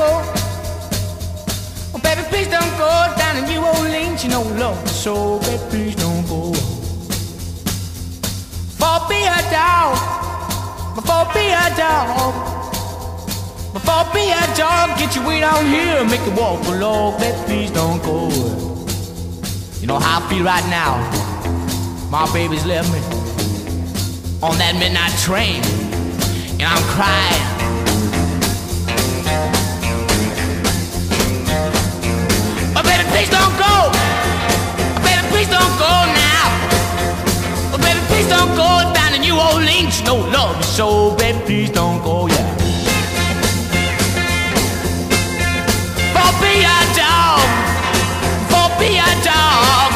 go. 0.00 0.10
Oh, 1.94 2.00
baby, 2.02 2.22
please 2.32 2.48
don't 2.48 2.74
go 2.80 2.90
down 3.20 3.36
in 3.36 3.44
New 3.52 3.60
Orleans. 3.60 4.24
You 4.24 4.30
know 4.30 4.44
love 4.56 4.80
so, 4.88 5.38
baby, 5.40 5.62
please 5.70 5.94
don't 6.04 6.24
go. 6.26 6.52
Before 8.70 9.00
be 9.12 9.20
a 9.38 9.40
dog, 9.52 9.92
before 10.96 11.26
be 11.36 11.44
a 11.64 11.68
dog, 11.76 12.32
before 13.76 14.06
be 14.14 14.24
a 14.42 14.44
dog, 14.56 14.98
get 14.98 15.14
your 15.16 15.26
weight 15.28 15.42
out 15.42 15.64
here, 15.74 16.04
make 16.04 16.24
a 16.30 16.34
walk 16.40 16.62
below, 16.64 17.18
baby, 17.18 17.38
please 17.46 17.70
don't 17.70 18.00
go. 18.02 18.30
You 19.80 19.86
know 19.86 19.98
how 19.98 20.20
I 20.20 20.28
feel 20.28 20.44
right 20.44 20.66
now. 20.80 20.92
My 22.10 22.24
baby's 22.32 22.64
left 22.64 22.88
me 22.92 23.00
on 24.42 24.56
that 24.62 24.74
midnight 24.80 25.14
train, 25.26 25.60
and 26.58 26.66
I'm 26.72 26.84
crying. 26.96 27.50
Don't 38.30 38.54
go 38.54 38.70
down 38.94 39.12
to 39.12 39.18
New 39.18 39.36
Orleans. 39.38 40.02
No 40.04 40.16
love, 40.16 40.64
so 40.64 41.14
baby, 41.16 41.38
please 41.46 41.70
don't 41.70 42.00
go, 42.02 42.28
yeah. 42.28 42.48
For 46.14 46.30
be 46.40 46.54
a 46.62 46.78
dog, 46.94 47.42
for 48.50 48.68
be 48.78 48.90
a 48.98 49.10
dog, 49.30 49.90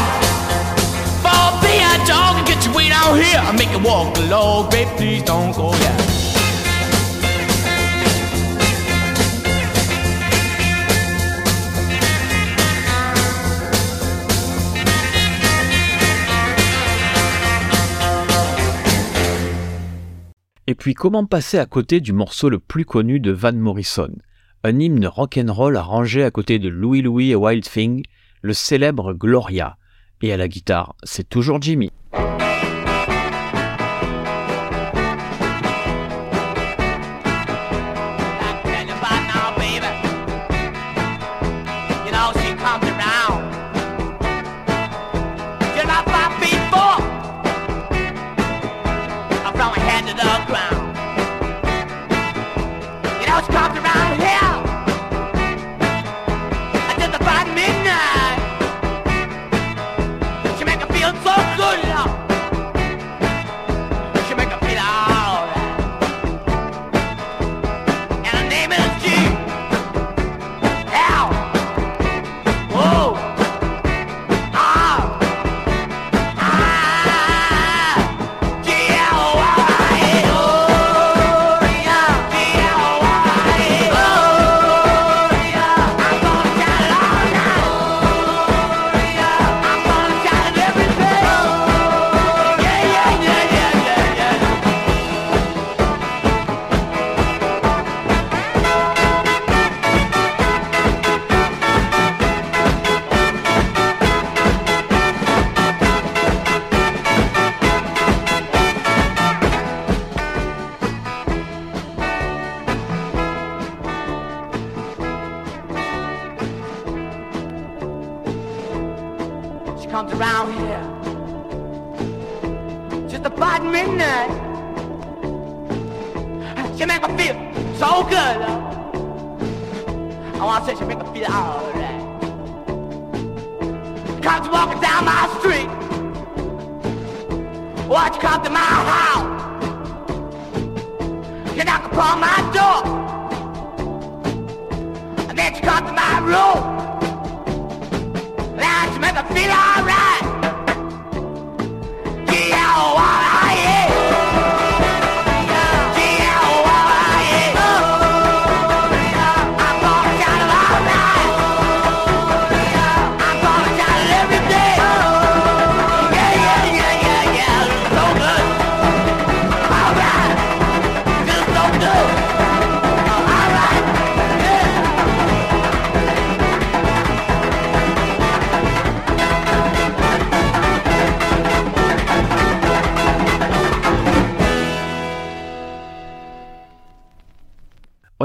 for 1.24 1.46
be 1.62 1.74
a 1.78 1.94
dog 2.06 2.38
and 2.38 2.46
get 2.46 2.64
your 2.64 2.74
way 2.74 2.88
down 2.88 3.14
here. 3.16 3.38
I 3.38 3.52
make 3.56 3.70
you 3.70 3.78
walk 3.78 4.16
along, 4.18 4.70
baby, 4.70 4.90
please 4.96 5.22
don't 5.22 5.52
go, 5.54 5.70
yeah. 5.72 6.33
Et 20.74 20.76
puis 20.76 20.94
comment 20.94 21.24
passer 21.24 21.56
à 21.60 21.66
côté 21.66 22.00
du 22.00 22.12
morceau 22.12 22.48
le 22.48 22.58
plus 22.58 22.84
connu 22.84 23.20
de 23.20 23.30
Van 23.30 23.52
Morrison, 23.52 24.10
un 24.64 24.80
hymne 24.80 25.06
rock'n'roll 25.06 25.76
arrangé 25.76 26.24
à 26.24 26.32
côté 26.32 26.58
de 26.58 26.68
Louis 26.68 27.00
Louis 27.00 27.30
et 27.30 27.36
Wild 27.36 27.62
Thing, 27.62 28.02
le 28.42 28.54
célèbre 28.54 29.12
Gloria. 29.12 29.76
Et 30.20 30.32
à 30.32 30.36
la 30.36 30.48
guitare, 30.48 30.96
c'est 31.04 31.28
toujours 31.28 31.62
Jimmy. 31.62 31.92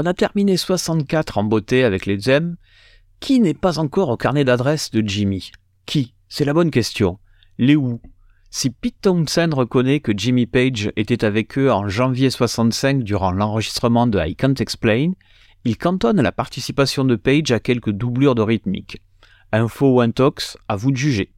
On 0.02 0.06
a 0.06 0.14
terminé 0.14 0.56
64 0.56 1.36
en 1.36 1.44
beauté 1.44 1.84
avec 1.84 2.06
les 2.06 2.18
Zem. 2.18 2.56
Qui 3.20 3.38
n'est 3.38 3.52
pas 3.52 3.78
encore 3.78 4.08
au 4.08 4.16
carnet 4.16 4.44
d'adresse 4.44 4.90
de 4.90 5.06
Jimmy? 5.06 5.52
Qui? 5.84 6.14
C'est 6.26 6.46
la 6.46 6.54
bonne 6.54 6.70
question. 6.70 7.18
Les 7.58 7.76
où 7.76 8.00
Si 8.48 8.70
Pete 8.70 9.02
Townsend 9.02 9.52
reconnaît 9.52 10.00
que 10.00 10.12
Jimmy 10.16 10.46
Page 10.46 10.90
était 10.96 11.22
avec 11.22 11.58
eux 11.58 11.70
en 11.70 11.86
janvier 11.86 12.30
65 12.30 13.02
durant 13.02 13.30
l'enregistrement 13.30 14.06
de 14.06 14.18
I 14.18 14.34
Can't 14.36 14.54
Explain, 14.58 15.12
il 15.66 15.76
cantonne 15.76 16.22
la 16.22 16.32
participation 16.32 17.04
de 17.04 17.16
Page 17.16 17.50
à 17.50 17.60
quelques 17.60 17.90
doublures 17.90 18.34
de 18.34 18.40
rythmique. 18.40 19.02
Info 19.52 19.96
ou 19.96 20.00
intox, 20.00 20.56
à 20.66 20.76
vous 20.76 20.92
de 20.92 20.96
juger. 20.96 21.30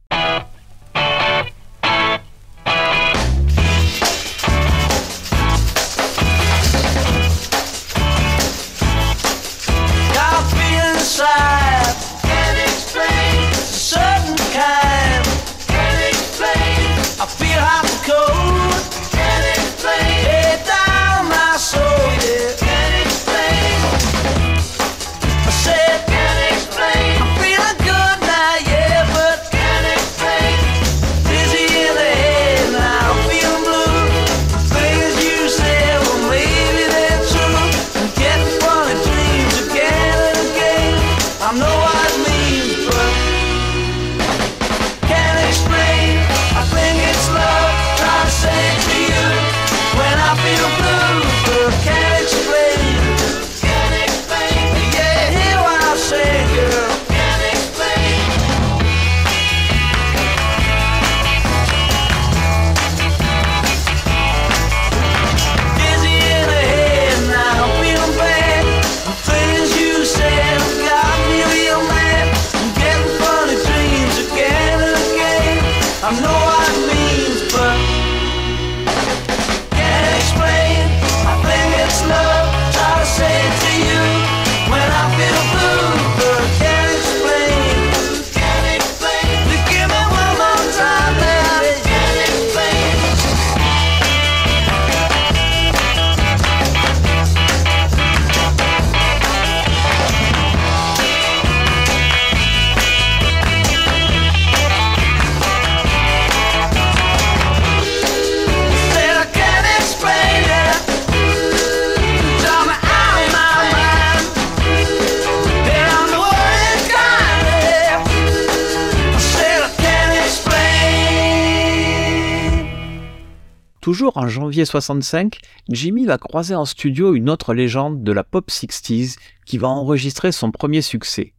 Toujours 123.83 124.15
en 124.15 124.29
janvier 124.29 124.63
65, 124.63 125.39
Jimmy 125.67 126.05
va 126.05 126.17
croiser 126.17 126.55
en 126.55 126.63
studio 126.63 127.15
une 127.15 127.29
autre 127.29 127.53
légende 127.53 128.01
de 128.01 128.13
la 128.13 128.23
pop 128.23 128.49
60s 128.49 129.17
qui 129.45 129.57
va 129.57 129.67
enregistrer 129.67 130.31
son 130.31 130.51
premier 130.51 130.81
succès. 130.81 131.33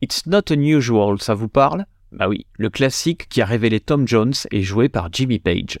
It's 0.00 0.24
Not 0.26 0.42
Unusual, 0.52 1.20
ça 1.20 1.34
vous 1.34 1.48
parle? 1.48 1.86
Bah 2.12 2.28
oui, 2.28 2.46
le 2.56 2.70
classique 2.70 3.28
qui 3.28 3.42
a 3.42 3.46
révélé 3.46 3.80
Tom 3.80 4.06
Jones 4.06 4.34
est 4.52 4.62
joué 4.62 4.88
par 4.88 5.08
Jimmy 5.10 5.40
Page. 5.40 5.80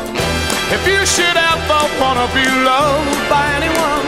If 0.73 0.87
you 0.87 1.05
should 1.05 1.35
ever 1.35 1.81
wanna 1.99 2.27
be 2.33 2.45
loved 2.63 3.29
by 3.29 3.43
anyone, 3.59 4.07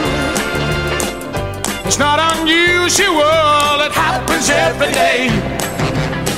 it's 1.84 1.98
not 1.98 2.18
unusual, 2.32 3.80
it 3.86 3.92
happens 3.92 4.48
every 4.48 4.90
day. 4.92 5.28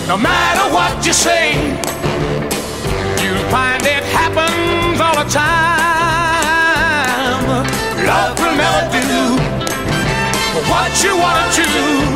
No 0.09 0.17
matter 0.17 0.67
what 0.75 1.07
you 1.07 1.13
say, 1.13 1.55
you'll 3.23 3.49
find 3.55 3.87
it 3.87 4.03
happens 4.19 5.01
all 5.01 5.15
the 5.15 5.29
time. 5.31 5.87
Love 8.05 8.37
will 8.41 8.57
never 8.57 8.85
do 8.91 9.37
what 10.71 10.91
you 11.05 11.13
wanna 11.17 11.47
do. 11.55 12.16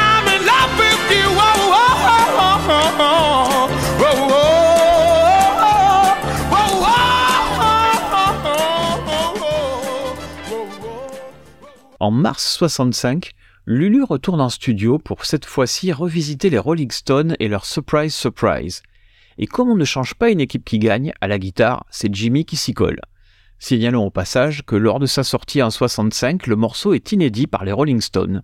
En 12.01 12.09
mars 12.09 12.55
65, 12.57 13.29
Lulu 13.67 14.01
retourne 14.01 14.41
en 14.41 14.49
studio 14.49 14.97
pour 14.97 15.23
cette 15.23 15.45
fois-ci 15.45 15.93
revisiter 15.93 16.49
les 16.49 16.57
Rolling 16.57 16.89
Stones 16.89 17.35
et 17.39 17.47
leur 17.47 17.63
Surprise 17.63 18.15
Surprise. 18.15 18.81
Et 19.37 19.45
comme 19.45 19.69
on 19.69 19.75
ne 19.75 19.85
change 19.85 20.15
pas 20.15 20.31
une 20.31 20.41
équipe 20.41 20.65
qui 20.65 20.79
gagne, 20.79 21.13
à 21.21 21.27
la 21.27 21.37
guitare, 21.37 21.85
c'est 21.91 22.11
Jimmy 22.11 22.43
qui 22.43 22.55
s'y 22.55 22.73
colle. 22.73 22.99
Signalons 23.59 24.03
au 24.03 24.09
passage 24.09 24.63
que 24.65 24.75
lors 24.75 24.97
de 24.97 25.05
sa 25.05 25.23
sortie 25.23 25.61
en 25.61 25.69
65, 25.69 26.47
le 26.47 26.55
morceau 26.55 26.95
est 26.95 27.11
inédit 27.11 27.45
par 27.45 27.65
les 27.65 27.71
Rolling 27.71 28.01
Stones. 28.01 28.41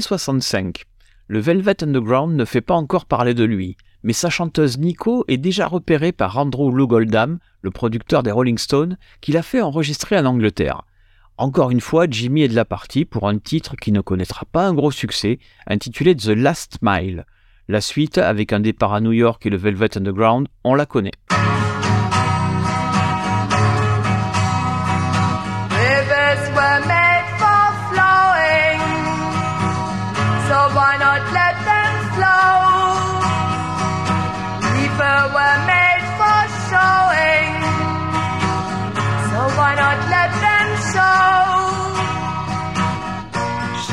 Été 0.00 0.06
65. 0.06 0.84
Le 1.28 1.40
Velvet 1.40 1.84
Underground 1.84 2.34
ne 2.34 2.46
fait 2.46 2.62
pas 2.62 2.72
encore 2.72 3.04
parler 3.04 3.34
de 3.34 3.44
lui, 3.44 3.76
mais 4.02 4.14
sa 4.14 4.30
chanteuse 4.30 4.78
Nico 4.78 5.26
est 5.28 5.36
déjà 5.36 5.66
repérée 5.66 6.12
par 6.12 6.38
Andrew 6.38 6.70
Lou 6.74 6.86
Goldham, 6.86 7.38
le 7.60 7.70
producteur 7.70 8.22
des 8.22 8.30
Rolling 8.30 8.56
Stones, 8.56 8.96
qui 9.20 9.32
l'a 9.32 9.42
fait 9.42 9.60
enregistrer 9.60 10.18
en 10.18 10.24
Angleterre. 10.24 10.84
Encore 11.36 11.70
une 11.70 11.82
fois, 11.82 12.06
Jimmy 12.08 12.44
est 12.44 12.48
de 12.48 12.54
la 12.54 12.64
partie 12.64 13.04
pour 13.04 13.28
un 13.28 13.36
titre 13.36 13.76
qui 13.76 13.92
ne 13.92 14.00
connaîtra 14.00 14.46
pas 14.50 14.66
un 14.66 14.72
gros 14.72 14.90
succès, 14.90 15.38
intitulé 15.66 16.16
The 16.16 16.28
Last 16.28 16.78
Mile. 16.80 17.26
La 17.68 17.82
suite, 17.82 18.16
avec 18.16 18.54
un 18.54 18.60
départ 18.60 18.94
à 18.94 19.02
New 19.02 19.12
York 19.12 19.44
et 19.44 19.50
le 19.50 19.58
Velvet 19.58 19.98
Underground, 19.98 20.48
on 20.64 20.74
la 20.74 20.86
connaît. 20.86 21.12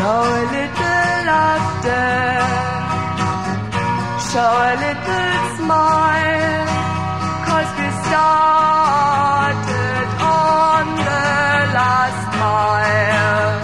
Show 0.08 0.14
a 0.14 0.16
little 0.55 1.20
laughter, 1.30 2.12
show 4.30 4.39
a 4.39 4.74
little 4.86 5.36
smile. 5.58 6.68
Cause 7.47 7.72
we 7.78 7.88
started 8.08 10.08
on 10.24 10.84
the 11.08 11.26
last 11.76 12.24
mile. 12.39 13.55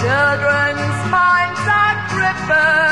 Children's 0.00 1.00
minds 1.14 1.64
are 1.80 1.96
crippled. 2.10 2.91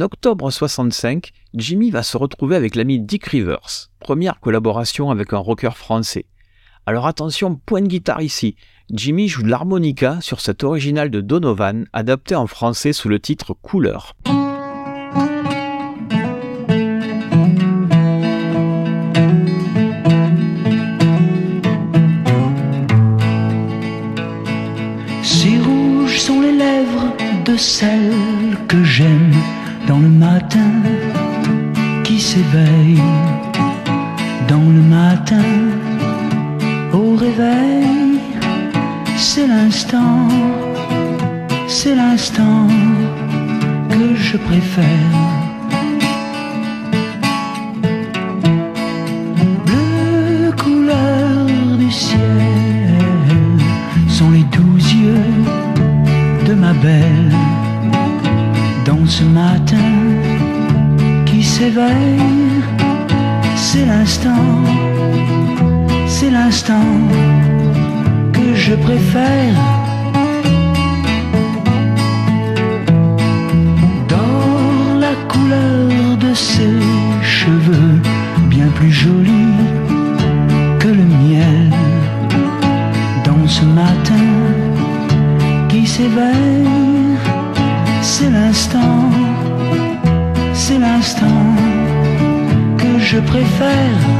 En 0.00 0.04
octobre 0.04 0.50
65, 0.50 1.30
Jimmy 1.52 1.90
va 1.90 2.02
se 2.02 2.16
retrouver 2.16 2.56
avec 2.56 2.74
l'ami 2.74 3.00
Dick 3.00 3.26
Rivers, 3.26 3.90
première 3.98 4.40
collaboration 4.40 5.10
avec 5.10 5.34
un 5.34 5.36
rocker 5.36 5.76
français. 5.76 6.24
Alors 6.86 7.06
attention, 7.06 7.56
point 7.66 7.82
de 7.82 7.86
guitare 7.86 8.22
ici. 8.22 8.56
Jimmy 8.90 9.28
joue 9.28 9.42
de 9.42 9.50
l'harmonica 9.50 10.18
sur 10.22 10.40
cet 10.40 10.64
original 10.64 11.10
de 11.10 11.20
Donovan, 11.20 11.84
adapté 11.92 12.34
en 12.34 12.46
français 12.46 12.94
sous 12.94 13.10
le 13.10 13.20
titre 13.20 13.52
Couleur. 13.52 14.16
Si 25.22 25.58
rouges 25.58 26.18
sont 26.18 26.40
les 26.40 26.52
lèvres 26.52 27.14
de 27.44 27.54
celle 27.58 28.56
que 28.66 28.82
j'aime 28.82 29.34
dans 29.90 29.98
le 29.98 30.08
matin 30.08 30.70
qui 32.04 32.20
s'éveille, 32.20 33.02
dans 34.46 34.68
le 34.78 34.82
matin 34.98 35.50
au 36.92 37.16
réveil, 37.16 38.20
c'est 39.16 39.48
l'instant, 39.48 40.28
c'est 41.66 41.96
l'instant 41.96 42.68
que 43.90 44.14
je 44.14 44.36
préfère. 44.36 45.16
Bleu 49.66 50.52
couleur 50.56 51.46
du 51.80 51.90
ciel 51.90 52.42
sont 54.08 54.30
les 54.30 54.46
doux 54.54 54.76
yeux 54.76 55.34
de 56.46 56.54
ma 56.54 56.74
belle 56.74 57.39
ce 59.10 59.24
matin 59.24 59.90
qui 61.26 61.42
s'éveille. 61.42 62.62
C'est 63.56 63.84
l'instant, 63.84 64.46
c'est 66.06 66.30
l'instant 66.30 66.90
que 68.32 68.54
je 68.54 68.74
préfère. 68.74 69.89
Je 93.60 94.19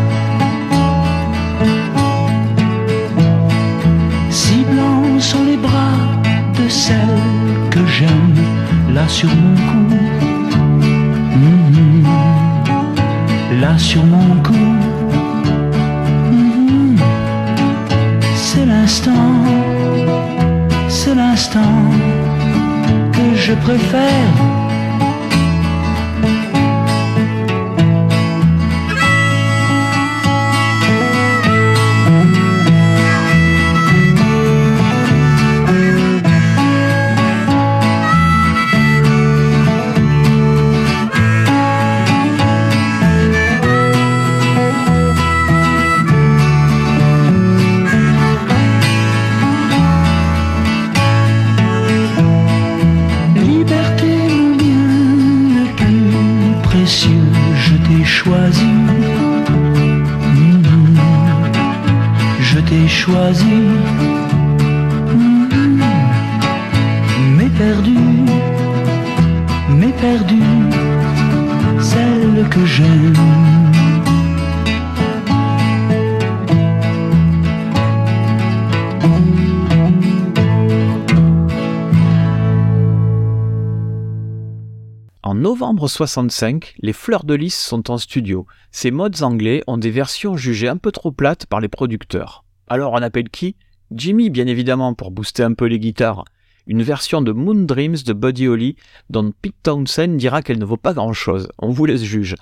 les 86.78 86.92
Fleurs 86.94 87.24
de 87.24 87.34
Lys 87.34 87.54
sont 87.54 87.90
en 87.90 87.98
studio. 87.98 88.46
Ces 88.70 88.90
modes 88.90 89.22
anglais 89.22 89.62
ont 89.66 89.76
des 89.76 89.90
versions 89.90 90.34
jugées 90.34 90.68
un 90.68 90.78
peu 90.78 90.92
trop 90.92 91.12
plates 91.12 91.44
par 91.44 91.60
les 91.60 91.68
producteurs. 91.68 92.44
Alors 92.68 92.92
on 92.92 93.02
appelle 93.02 93.28
qui? 93.28 93.56
Jimmy, 93.90 94.30
bien 94.30 94.46
évidemment, 94.46 94.94
pour 94.94 95.10
booster 95.10 95.42
un 95.42 95.52
peu 95.52 95.66
les 95.66 95.78
guitares. 95.78 96.24
Une 96.66 96.82
version 96.82 97.20
de 97.20 97.32
Moon 97.32 97.64
Dreams 97.66 97.98
de 98.06 98.12
Buddy 98.14 98.48
Holly, 98.48 98.76
dont 99.10 99.30
Pete 99.42 99.56
Townsend 99.62 100.16
dira 100.16 100.40
qu'elle 100.40 100.58
ne 100.58 100.64
vaut 100.64 100.78
pas 100.78 100.94
grand-chose. 100.94 101.48
On 101.58 101.70
vous 101.70 101.84
laisse 101.84 102.02
juge. 102.02 102.34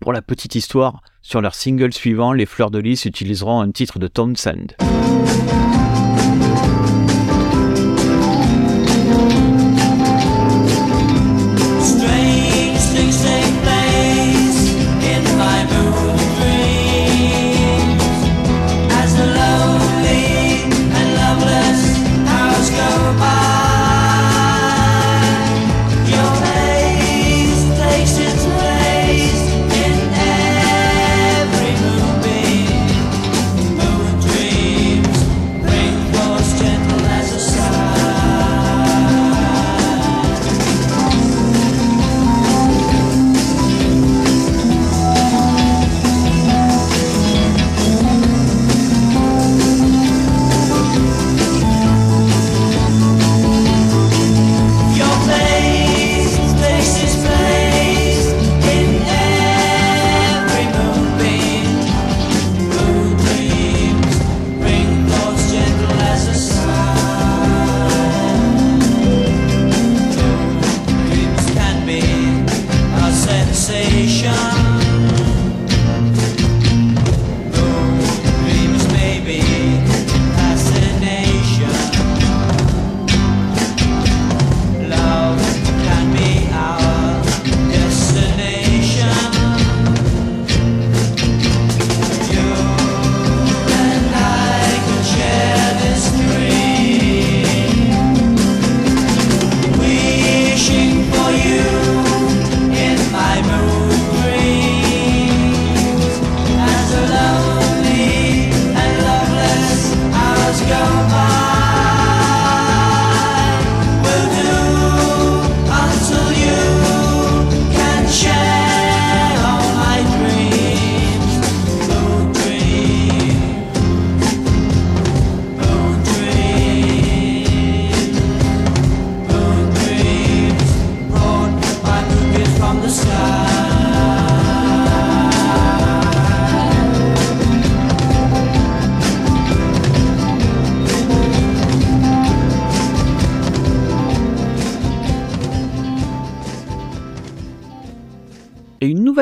Pour 0.00 0.12
la 0.12 0.22
petite 0.22 0.56
histoire, 0.56 1.00
sur 1.22 1.40
leur 1.40 1.54
single 1.54 1.92
suivant, 1.92 2.32
les 2.32 2.46
Fleurs 2.46 2.72
de 2.72 2.80
Lys 2.80 3.04
utiliseront 3.04 3.60
un 3.60 3.70
titre 3.70 4.00
de 4.00 4.08
Townsend. 4.08 4.74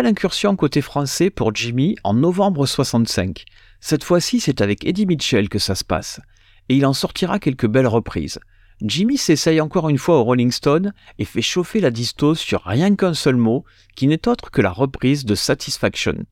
Nouvelle 0.03 0.11
incursion 0.15 0.57
côté 0.57 0.81
français 0.81 1.31
pour 1.31 1.55
Jimmy 1.55 1.95
en 2.03 2.13
novembre 2.13 2.67
65. 2.67 3.45
Cette 3.79 4.03
fois-ci, 4.03 4.41
c'est 4.41 4.61
avec 4.61 4.85
Eddie 4.85 5.07
Mitchell 5.07 5.49
que 5.49 5.61
ça 5.61 5.77
se 5.77 5.85
passe. 5.85 6.21
Et 6.69 6.75
il 6.75 6.87
en 6.87 6.93
sortira 6.93 7.39
quelques 7.39 7.69
belles 7.69 7.87
reprises. 7.87 8.41
Jimmy 8.81 9.17
s'essaye 9.17 9.61
encore 9.61 9.89
une 9.89 9.99
fois 9.99 10.19
au 10.19 10.25
Rolling 10.25 10.51
Stone 10.51 10.93
et 11.21 11.25
fait 11.25 11.41
chauffer 11.41 11.79
la 11.79 11.93
disto 11.93 12.35
sur 12.35 12.65
rien 12.65 12.97
qu'un 12.97 13.15
seul 13.15 13.37
mot, 13.37 13.65
qui 13.95 14.09
n'est 14.09 14.27
autre 14.27 14.51
que 14.51 14.61
la 14.61 14.73
reprise 14.73 15.25
de 15.25 15.37
Satisfaction. 15.37 16.25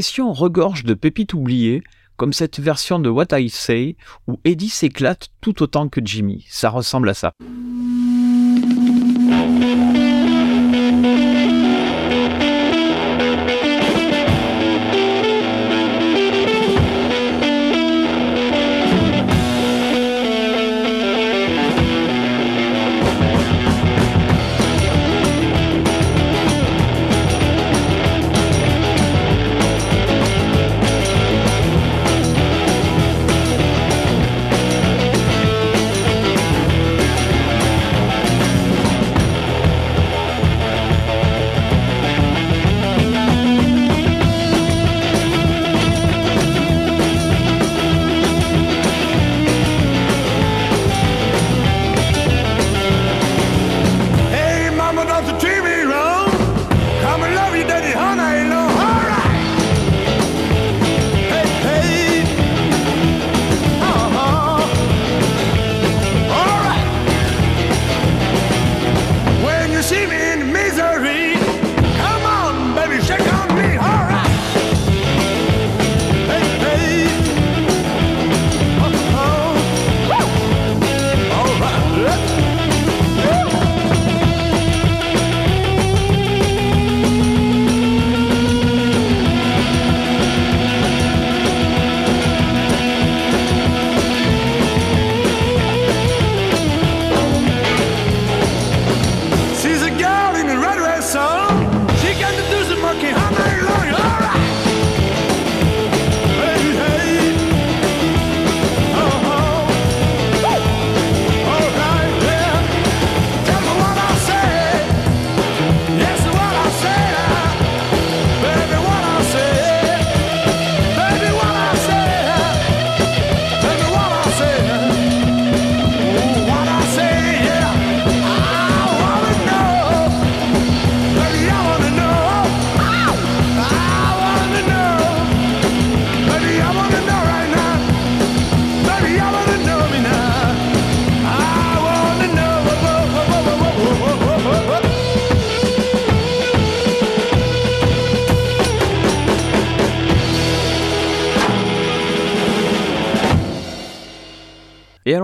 Session 0.00 0.32
regorge 0.32 0.84
de 0.84 0.94
pépites 0.94 1.34
oubliées, 1.34 1.82
comme 2.16 2.32
cette 2.32 2.58
version 2.58 3.00
de 3.00 3.10
What 3.10 3.38
I 3.38 3.50
Say, 3.50 3.96
où 4.26 4.40
Eddie 4.46 4.70
s'éclate 4.70 5.28
tout 5.42 5.62
autant 5.62 5.90
que 5.90 6.00
Jimmy. 6.02 6.46
Ça 6.48 6.70
ressemble 6.70 7.10
à 7.10 7.12
ça. 7.12 7.34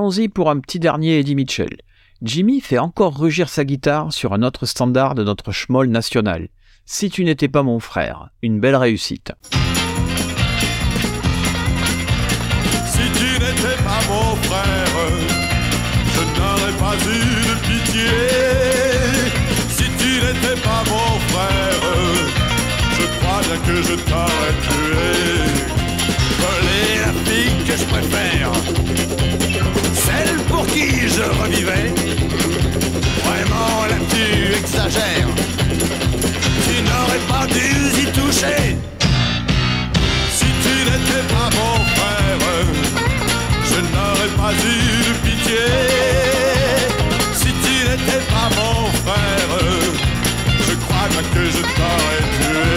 Allons-y 0.06 0.28
pour 0.28 0.50
un 0.50 0.60
petit 0.60 0.78
dernier 0.78 1.18
Eddie 1.18 1.34
Mitchell. 1.34 1.78
Jimmy 2.22 2.60
fait 2.60 2.78
encore 2.78 3.18
rugir 3.18 3.48
sa 3.48 3.64
guitare 3.64 4.12
sur 4.12 4.34
un 4.34 4.42
autre 4.42 4.64
standard 4.64 5.16
de 5.16 5.24
notre 5.24 5.50
schmoll 5.50 5.88
national. 5.88 6.46
Si 6.84 7.10
tu 7.10 7.24
n'étais 7.24 7.48
pas 7.48 7.64
mon 7.64 7.80
frère, 7.80 8.28
une 8.40 8.60
belle 8.60 8.76
réussite. 8.76 9.32
Si 12.86 13.02
tu 13.18 13.30
n'étais 13.42 13.82
pas 13.82 14.00
mon 14.08 14.36
frère, 14.46 14.94
je 16.14 16.20
n'aurais 16.38 16.76
pas 16.78 16.94
eu 17.04 17.18
de 17.48 17.54
pitié. 17.66 18.14
Si 19.70 19.86
tu 19.98 20.10
n'étais 20.22 20.60
pas 20.62 20.84
mon 20.88 21.18
frère, 21.30 21.82
je 22.96 23.04
crois 23.18 23.40
bien 23.42 23.58
que 23.66 23.82
je 23.82 23.94
t'aurais 24.08 24.54
tué. 24.68 25.66
Voler 26.38 26.90
la 27.04 27.12
fille 27.24 27.58
que 27.66 27.76
je 27.76 27.84
préfère, 27.86 28.52
pour 30.56 30.66
qui 30.68 30.88
je 31.16 31.24
revivais. 31.40 31.92
Vraiment 33.26 33.78
là 33.90 33.98
tu 34.12 34.24
exagères, 34.60 35.30
tu 36.64 36.74
n'aurais 36.88 37.24
pas 37.32 37.46
dû 37.56 37.68
y 38.02 38.06
toucher. 38.18 38.62
Si 40.38 40.48
tu 40.64 40.74
n'étais 40.88 41.24
pas 41.34 41.48
mon 41.58 41.76
frère, 41.94 42.42
je 43.70 43.78
n'aurais 43.92 44.32
pas 44.40 44.52
eu 44.70 44.78
de 45.06 45.12
pitié. 45.24 45.66
Si 47.40 47.50
tu 47.64 47.74
n'étais 47.86 48.22
pas 48.34 48.48
mon 48.58 48.78
frère, 49.02 49.52
je 50.66 50.74
crois 50.82 51.06
bien 51.12 51.24
que 51.34 51.44
je 51.56 51.62
t'aurais 51.76 52.24
tué. 52.36 52.72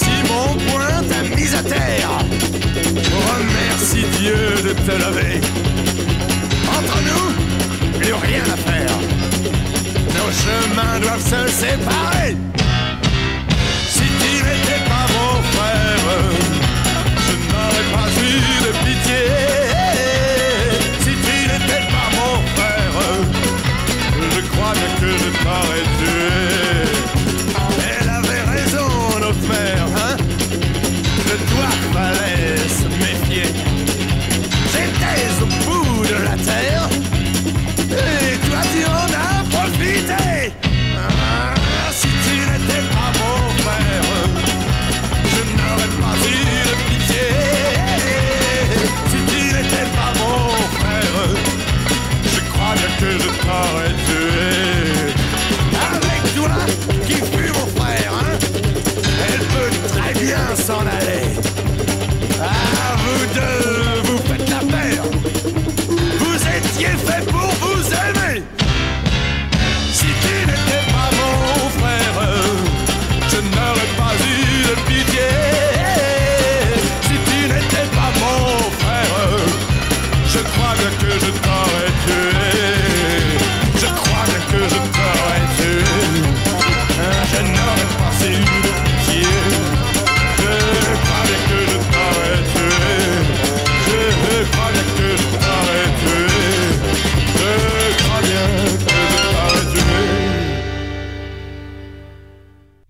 Si 0.00 0.14
mon 0.30 0.48
poing 0.66 0.98
t'a 1.10 1.22
mis 1.36 1.52
à 1.60 1.62
terre, 1.74 2.14
remercie 3.30 4.06
Dieu 4.18 4.40
de 4.66 4.72
te 4.86 4.94
lever. 5.04 5.40
Plus 8.02 8.14
rien 8.14 8.42
à 8.42 8.56
faire. 8.56 8.98
Nos 10.16 10.32
chemins 10.32 10.98
doivent 11.00 11.22
se 11.22 11.48
séparer. 11.52 12.36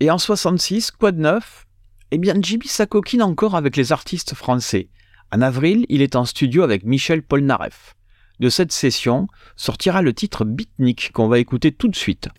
Et 0.02 0.10
en 0.10 0.18
66, 0.18 0.90
quoi 0.90 1.12
de 1.12 1.20
neuf? 1.20 1.64
Eh 2.10 2.18
bien, 2.18 2.34
Jimmy 2.42 2.66
s'acoquine 2.66 3.22
encore 3.22 3.54
avec 3.54 3.76
les 3.76 3.92
artistes 3.92 4.34
français. 4.34 4.88
En 5.30 5.40
avril, 5.40 5.86
il 5.88 6.02
est 6.02 6.16
en 6.16 6.24
studio 6.24 6.64
avec 6.64 6.82
Michel 6.82 7.22
Polnareff. 7.22 7.94
De 8.40 8.48
cette 8.48 8.72
session 8.72 9.28
sortira 9.54 10.02
le 10.02 10.12
titre 10.12 10.44
Beatnik 10.44 11.12
qu'on 11.12 11.28
va 11.28 11.38
écouter 11.38 11.70
tout 11.70 11.86
de 11.86 11.94
suite. 11.94 12.30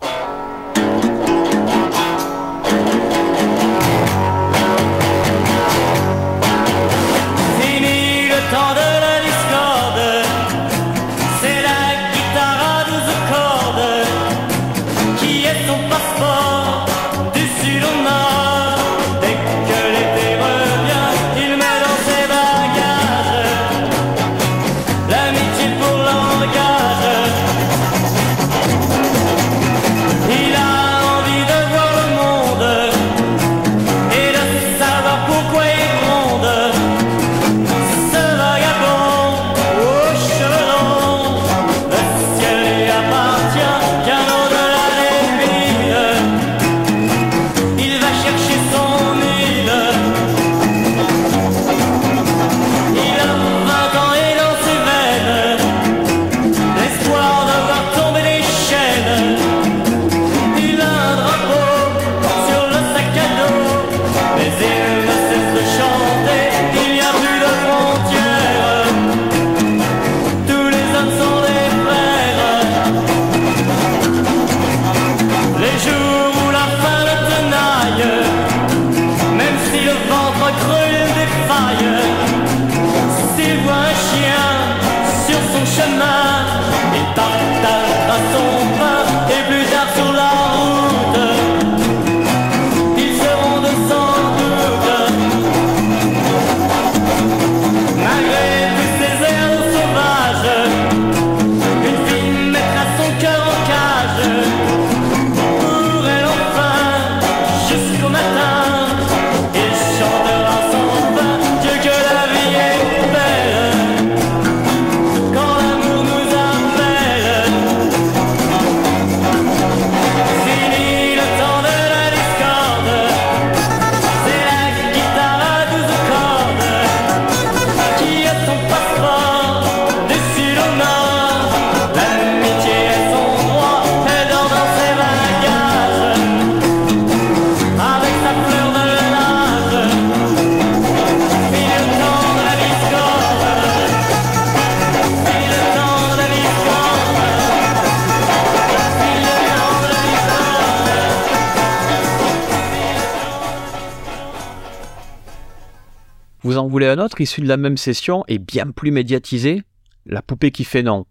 un 156.93 156.99
autre 156.99 157.21
issu 157.21 157.41
de 157.41 157.47
la 157.47 157.57
même 157.57 157.77
session 157.77 158.23
et 158.27 158.37
bien 158.37 158.69
plus 158.69 158.91
médiatisé, 158.91 159.63
La 160.05 160.21
poupée 160.21 160.51
qui 160.51 160.63
fait 160.63 160.83
non. 160.83 161.07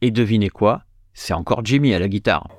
Et 0.00 0.12
devinez 0.12 0.48
quoi? 0.48 0.84
C'est 1.12 1.32
encore 1.32 1.64
Jimmy 1.64 1.92
à 1.92 1.98
la 1.98 2.08
guitare. 2.08 2.53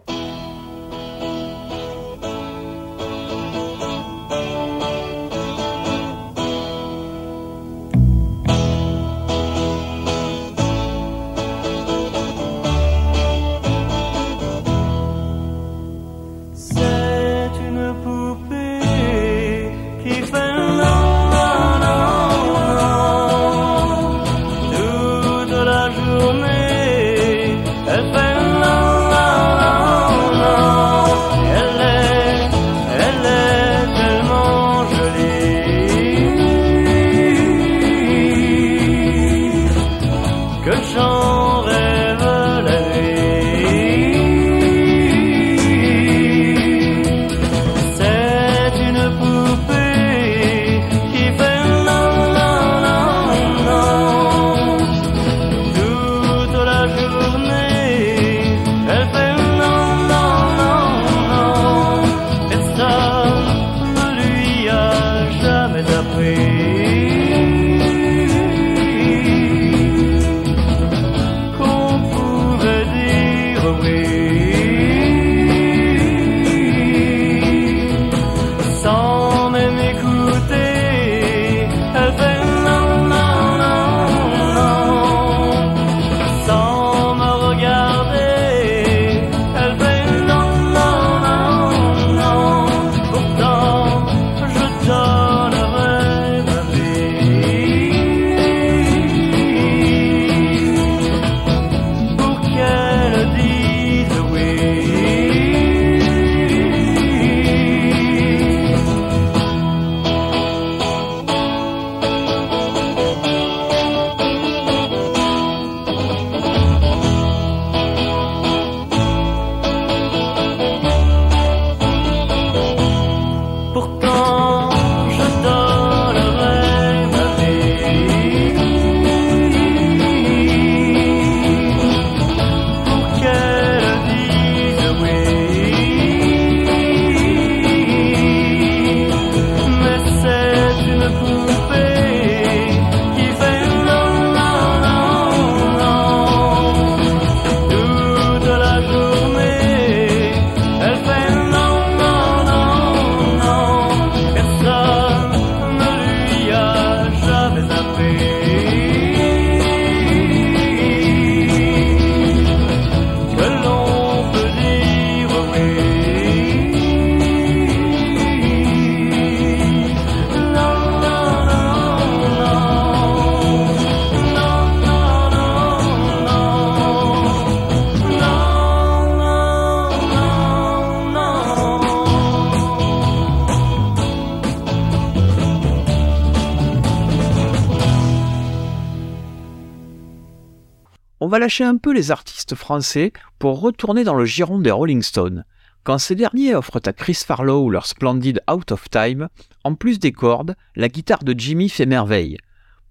Un 191.64 191.78
peu 191.78 191.94
les 191.94 192.12
artistes 192.12 192.56
français 192.56 193.14
pour 193.40 193.62
retourner 193.62 194.04
dans 194.04 194.16
le 194.16 194.26
giron 194.26 194.60
des 194.60 194.72
Rolling 194.72 195.02
Stones. 195.02 195.46
Quand 195.84 196.00
ces 196.00 196.16
derniers 196.16 196.56
offrent 196.56 196.82
à 196.86 196.94
Chris 196.94 197.20
Farlow 197.26 197.70
leur 197.70 197.86
splendide 197.86 198.42
Out 198.52 198.72
of 198.72 198.90
Time, 198.90 199.30
en 199.64 199.76
plus 199.76 200.00
des 200.00 200.12
cordes, 200.12 200.56
la 200.76 200.90
guitare 200.90 201.24
de 201.24 201.36
Jimmy 201.38 201.70
fait 201.70 201.86
merveille. 201.86 202.38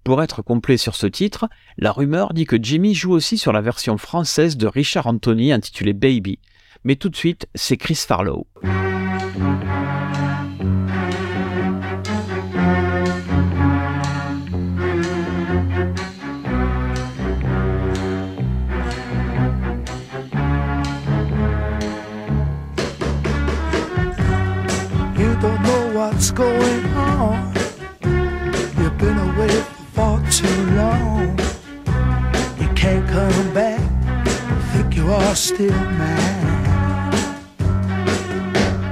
Pour 0.05 0.23
être 0.23 0.41
complet 0.41 0.77
sur 0.77 0.95
ce 0.95 1.07
titre, 1.07 1.49
la 1.77 1.91
rumeur 1.91 2.33
dit 2.33 2.45
que 2.45 2.57
Jimmy 2.61 2.95
joue 2.95 3.11
aussi 3.11 3.37
sur 3.37 3.51
la 3.51 3.61
version 3.61 3.97
française 3.97 4.55
de 4.55 4.67
Richard 4.67 5.07
Anthony 5.07 5.51
intitulée 5.51 5.93
Baby. 5.93 6.39
Mais 6.83 6.95
tout 6.95 7.09
de 7.09 7.15
suite, 7.15 7.47
c'est 7.55 7.77
Chris 7.77 7.95
Farlow. 8.07 8.47
Going 26.35 26.85
on. 26.95 27.53
You've 28.77 28.97
been 28.97 29.17
away 29.17 29.55
for 29.93 30.21
too 30.29 30.61
long. 30.71 31.39
You 32.59 32.67
can't 32.75 33.07
come 33.07 33.53
back. 33.53 33.79
Think 34.73 34.97
you 34.97 35.09
are 35.13 35.35
still 35.35 35.79
mine. 36.01 37.13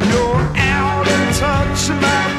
You're 0.09 0.43
out 0.55 1.05
of 1.05 1.37
touch, 1.37 1.89
my 2.01 2.32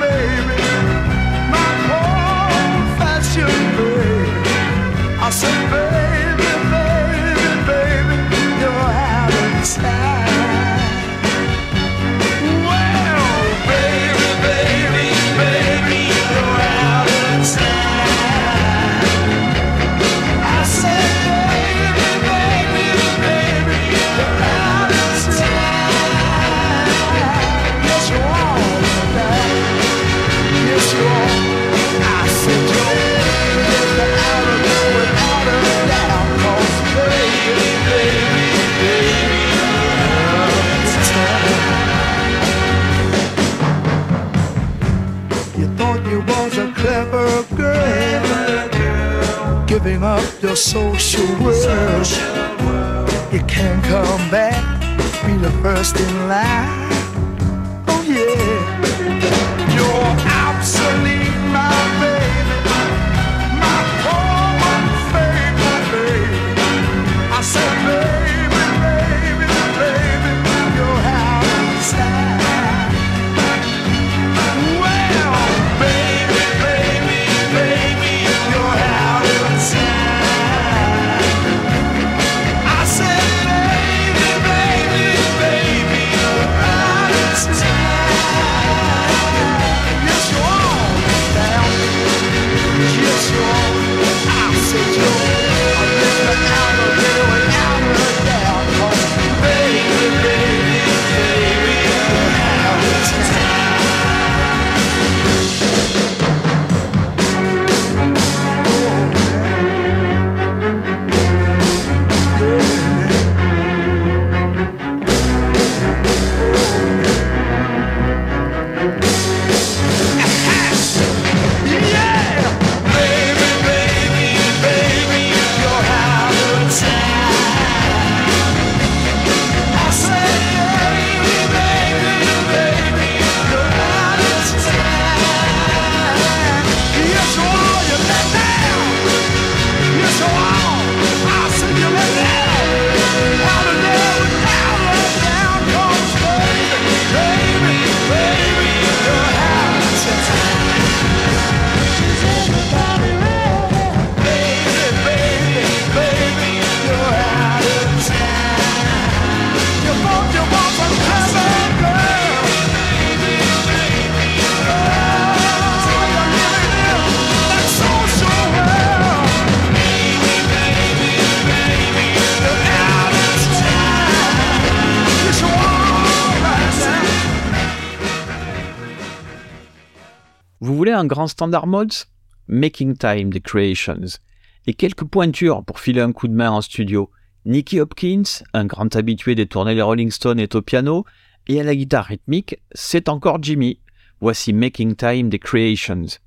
grand 181.07 181.29
standard 181.29 181.67
mods 181.67 182.07
Making 182.49 182.97
Time 182.97 183.33
The 183.33 183.41
Creations. 183.41 184.19
Et 184.67 184.75
quelques 184.75 185.05
pointures 185.05 185.65
pour 185.65 185.81
filer 185.81 186.01
un 186.01 186.13
coup 186.13 186.29
de 186.29 186.35
main 186.35 186.51
en 186.51 186.61
studio. 186.61 187.11
Nicky 187.45 187.81
Hopkins, 187.81 188.43
un 188.55 188.65
grand 188.65 188.95
habitué 188.97 189.35
des 189.35 189.47
tournées 189.47 189.75
des 189.75 189.83
Rolling 189.83 190.11
Stones, 190.11 190.41
est 190.41 190.55
au 190.55 190.63
piano, 190.63 191.05
et 191.47 191.61
à 191.61 191.65
la 191.65 191.77
guitare 191.77 192.07
rythmique, 192.07 192.57
c'est 192.73 193.09
encore 193.09 193.43
Jimmy. 193.43 193.81
Voici 194.21 194.53
Making 194.53 194.97
Time 194.97 195.29
The 195.29 195.39
Creations. 195.39 196.19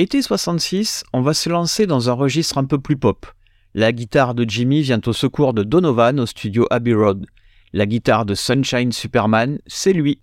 Été 0.00 0.22
66, 0.22 1.02
on 1.12 1.22
va 1.22 1.34
se 1.34 1.48
lancer 1.50 1.84
dans 1.84 2.08
un 2.08 2.12
registre 2.12 2.56
un 2.58 2.64
peu 2.64 2.78
plus 2.78 2.96
pop. 2.96 3.26
La 3.74 3.90
guitare 3.90 4.36
de 4.36 4.48
Jimmy 4.48 4.80
vient 4.82 5.00
au 5.04 5.12
secours 5.12 5.54
de 5.54 5.64
Donovan 5.64 6.20
au 6.20 6.26
studio 6.26 6.68
Abbey 6.70 6.94
Road. 6.94 7.26
La 7.72 7.84
guitare 7.84 8.24
de 8.24 8.36
Sunshine 8.36 8.92
Superman, 8.92 9.58
c'est 9.66 9.92
lui. 9.92 10.20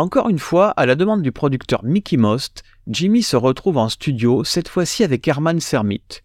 Encore 0.00 0.30
une 0.30 0.38
fois, 0.38 0.70
à 0.78 0.86
la 0.86 0.94
demande 0.94 1.20
du 1.20 1.30
producteur 1.30 1.84
Mickey 1.84 2.16
Most, 2.16 2.62
Jimmy 2.86 3.22
se 3.22 3.36
retrouve 3.36 3.76
en 3.76 3.90
studio, 3.90 4.44
cette 4.44 4.66
fois-ci 4.66 5.04
avec 5.04 5.28
Herman 5.28 5.60
Sermit. 5.60 6.22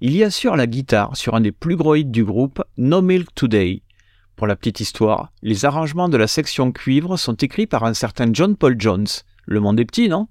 Il 0.00 0.16
y 0.16 0.24
assure 0.24 0.56
la 0.56 0.66
guitare 0.66 1.14
sur 1.14 1.34
un 1.34 1.42
des 1.42 1.52
plus 1.52 1.76
gros 1.76 1.94
hits 1.94 2.06
du 2.06 2.24
groupe, 2.24 2.62
No 2.78 3.02
Milk 3.02 3.28
Today. 3.34 3.82
Pour 4.34 4.46
la 4.46 4.56
petite 4.56 4.80
histoire, 4.80 5.30
les 5.42 5.66
arrangements 5.66 6.08
de 6.08 6.16
la 6.16 6.26
section 6.26 6.72
cuivre 6.72 7.18
sont 7.18 7.34
écrits 7.34 7.66
par 7.66 7.84
un 7.84 7.92
certain 7.92 8.30
John 8.32 8.56
Paul 8.56 8.76
Jones. 8.78 9.08
Le 9.44 9.60
monde 9.60 9.78
est 9.78 9.84
petit, 9.84 10.08
non? 10.08 10.26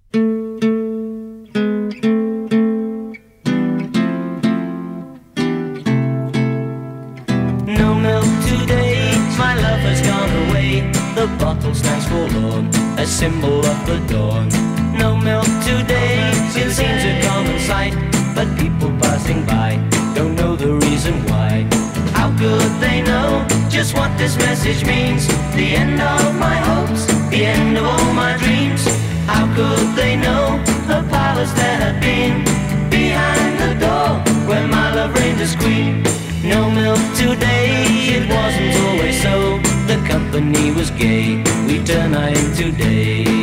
Symbol 13.07 13.65
of 13.65 13.85
the 13.85 13.99
dawn. 14.11 14.49
No 14.97 15.15
milk 15.15 15.47
today, 15.63 16.29
it 16.55 16.71
seems 16.71 17.03
a 17.03 17.21
common 17.25 17.59
sight. 17.59 17.93
But 18.35 18.47
people 18.57 18.89
passing 18.99 19.45
by 19.45 19.79
don't 20.13 20.35
know 20.35 20.55
the 20.55 20.73
reason 20.85 21.13
why. 21.25 21.65
How 22.13 22.29
could 22.37 22.71
they 22.81 23.01
know 23.01 23.47
just 23.69 23.95
what 23.95 24.15
this 24.17 24.35
message 24.37 24.85
means? 24.85 25.25
The 25.55 25.75
end 25.75 26.01
of 26.01 26.35
my 26.37 26.57
hopes, 26.69 27.05
the 27.29 27.45
end 27.45 27.77
of 27.77 27.85
all 27.85 28.13
my 28.13 28.35
dreams. 28.37 28.83
How 29.25 29.45
could 29.55 29.95
they 29.95 30.15
know 30.17 30.61
the 30.87 31.01
powers 31.09 31.53
that 31.53 31.77
have 31.85 32.01
been 32.01 32.43
behind 32.89 33.53
the 33.63 33.73
door 33.85 34.09
where 34.47 34.67
my 34.67 34.93
love 34.93 35.15
reigned 35.15 35.39
as 35.39 35.55
queen? 35.55 36.03
No 36.43 36.69
milk 36.69 36.99
today, 37.15 37.87
it 38.17 38.29
wasn't 38.29 38.75
always 38.85 39.21
so 39.21 39.66
when 40.37 40.53
he 40.53 40.71
was 40.71 40.91
gay. 40.91 41.43
We 41.67 41.83
turn 41.83 42.11
night 42.11 42.37
into 42.37 42.71
day. 42.71 43.36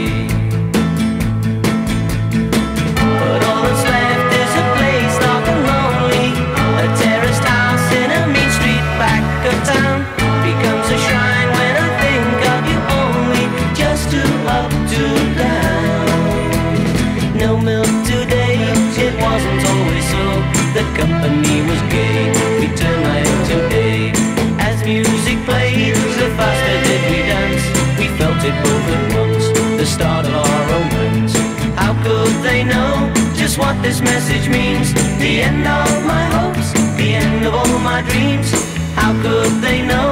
They 32.54 32.62
know 32.62 33.12
just 33.34 33.58
what 33.58 33.74
this 33.82 34.00
message 34.00 34.48
means? 34.48 34.94
The 35.18 35.42
end 35.42 35.66
of 35.66 35.90
my 36.06 36.24
hopes, 36.36 36.70
the 36.96 37.08
end 37.22 37.44
of 37.44 37.52
all 37.52 37.78
my 37.80 38.00
dreams. 38.10 38.48
How 38.94 39.12
could 39.24 39.54
they 39.66 39.82
know 39.82 40.10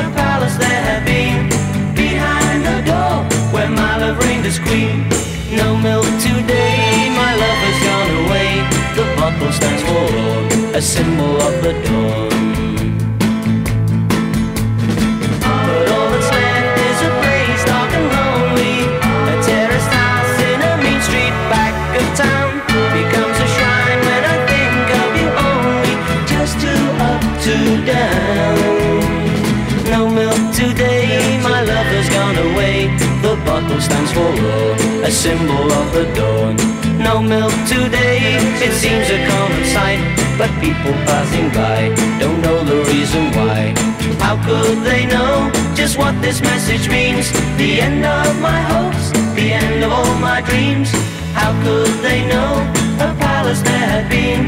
a 0.00 0.02
palace 0.16 0.56
there 0.56 0.82
had 0.88 1.04
been 1.04 1.50
behind 1.94 2.58
the 2.70 2.78
door 2.90 3.14
where 3.52 3.68
my 3.68 3.92
love 4.02 4.16
reigned 4.24 4.46
as 4.46 4.58
queen? 4.58 4.96
No 5.60 5.76
milk 5.76 6.08
today, 6.28 7.12
my 7.22 7.32
love 7.42 7.60
has 7.66 7.78
gone 7.88 8.10
away. 8.24 8.50
The 8.98 9.06
bottle 9.18 9.52
stands 9.52 9.82
forlorn, 9.88 10.74
a 10.74 10.80
symbol 10.80 11.34
of 11.46 11.54
the 11.62 11.72
dawn. 11.84 12.61
Today, 30.68 31.38
my 31.42 31.60
love 31.62 31.88
has 31.96 32.08
gone 32.08 32.38
away. 32.50 32.86
The 33.26 33.34
bottle 33.46 33.80
stands 33.80 34.12
for 34.12 34.30
woe, 34.42 34.74
a 35.02 35.10
symbol 35.10 35.66
of 35.80 35.86
the 35.96 36.06
dawn. 36.14 36.54
No 36.98 37.20
milk 37.20 37.54
today, 37.66 38.38
it 38.66 38.72
seems 38.82 39.06
a 39.10 39.18
common 39.30 39.64
sight. 39.74 40.00
But 40.38 40.50
people 40.60 40.94
passing 41.08 41.48
by 41.50 41.78
don't 42.20 42.40
know 42.46 42.58
the 42.64 42.80
reason 42.92 43.24
why. 43.36 43.74
How 44.24 44.36
could 44.46 44.78
they 44.88 45.06
know 45.06 45.50
just 45.74 45.98
what 45.98 46.14
this 46.22 46.40
message 46.40 46.88
means? 46.88 47.26
The 47.58 47.80
end 47.80 48.04
of 48.04 48.40
my 48.40 48.60
hopes, 48.72 49.10
the 49.34 49.48
end 49.52 49.82
of 49.84 49.90
all 49.92 50.14
my 50.30 50.40
dreams. 50.42 50.90
How 51.34 51.52
could 51.64 51.94
they 52.06 52.20
know 52.32 52.52
a 53.06 53.08
palace 53.26 53.62
there 53.62 53.88
had 53.94 54.06
been 54.08 54.42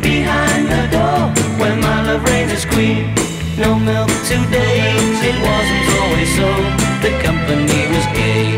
behind 0.00 0.62
the 0.74 0.84
door 0.96 1.20
where 1.58 1.76
my 1.76 1.98
love 2.06 2.24
reigns 2.24 2.52
as 2.52 2.64
queen? 2.64 3.23
No 3.56 3.78
milk 3.78 4.08
today, 4.26 4.82
it 5.22 5.36
wasn't 5.38 5.86
always 6.00 6.30
so. 6.34 6.50
The 7.06 7.12
company 7.22 7.86
was 7.86 8.04
gay, 8.18 8.56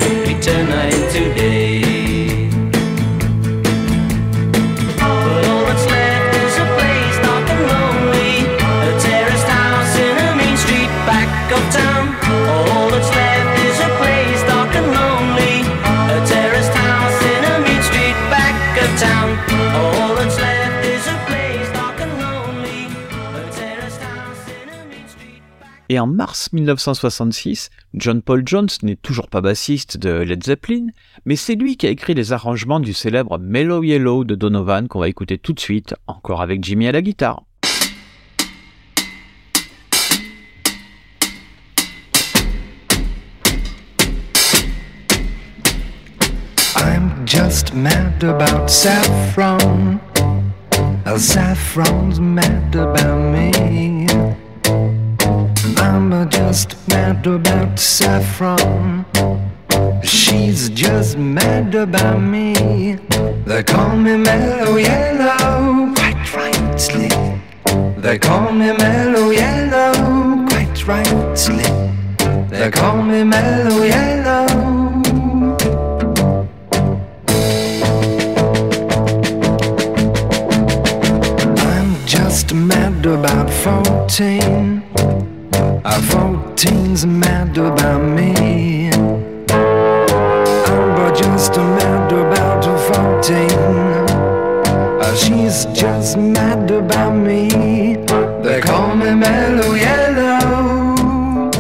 Et 25.97 25.99
en 25.99 26.07
mars 26.07 26.53
1966, 26.53 27.71
John 27.95 28.21
Paul 28.21 28.43
Jones 28.45 28.69
n'est 28.83 28.97
toujours 28.97 29.29
pas 29.29 29.41
bassiste 29.41 29.97
de 29.97 30.11
Led 30.11 30.45
Zeppelin, 30.45 30.89
mais 31.25 31.37
c'est 31.37 31.55
lui 31.55 31.79
qui 31.79 31.87
a 31.87 31.89
écrit 31.89 32.13
les 32.13 32.35
arrangements 32.35 32.81
du 32.81 32.93
célèbre 32.93 33.39
Mellow 33.39 33.83
Yellow 33.83 34.25
de 34.25 34.35
Donovan 34.35 34.89
qu'on 34.89 35.01
va 35.01 35.09
écouter 35.09 35.39
tout 35.39 35.55
de 35.55 35.59
suite, 35.59 35.95
encore 36.07 36.43
avec 36.43 36.63
Jimmy 36.63 36.87
à 36.87 36.93
la 36.93 37.01
guitare. 37.01 37.45
I'm 46.77 47.25
just 47.25 47.73
mad 47.73 48.23
about 48.23 48.69
saffron. 48.69 49.99
Saffron's 51.17 52.21
mad 52.21 52.77
about 52.77 53.33
me. 53.33 53.86
I'm 55.97 56.29
just 56.29 56.77
mad 56.91 57.27
about 57.27 57.79
saffron. 57.79 59.07
She's 60.05 60.69
just 60.69 61.17
mad 61.17 61.75
about 61.75 62.21
me. 62.21 62.99
They 63.47 63.63
call 63.63 63.97
me 63.97 64.19
mellow 64.19 64.77
yellow, 64.77 65.95
quite 65.95 66.37
rightly. 66.37 67.09
They 68.03 68.19
call 68.19 68.53
me 68.53 68.77
mellow 68.77 69.31
yellow, 69.31 70.47
quite 70.49 70.87
rightly. 70.87 71.65
They 72.51 72.71
call 72.71 73.03
me 73.03 73.25
mellow 73.25 73.83
yellow. 73.83 74.17
about 83.07 83.49
14 83.49 85.36
I 85.85 86.01
thought 86.11 86.57
teens 86.57 87.07
mad 87.07 87.57
about 87.57 88.03
me. 88.03 88.91
I'm 90.69 91.15
just 91.15 91.57
mad 91.57 92.13
about 92.13 92.65
fourteen. 92.89 93.51
Uh, 95.01 95.15
she's 95.15 95.67
just 95.67 96.17
mad 96.19 96.71
about 96.71 97.15
me. 97.15 97.49
They 98.43 98.61
call 98.61 98.95
me 98.97 99.15
Mellow 99.15 99.75
Yellow. 99.75 101.51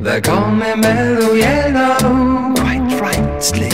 They 0.00 0.20
call 0.20 0.50
me 0.50 0.74
Mellow 0.76 1.32
Yellow. 1.34 2.54
Quite 2.54 3.00
rightly. 3.00 3.70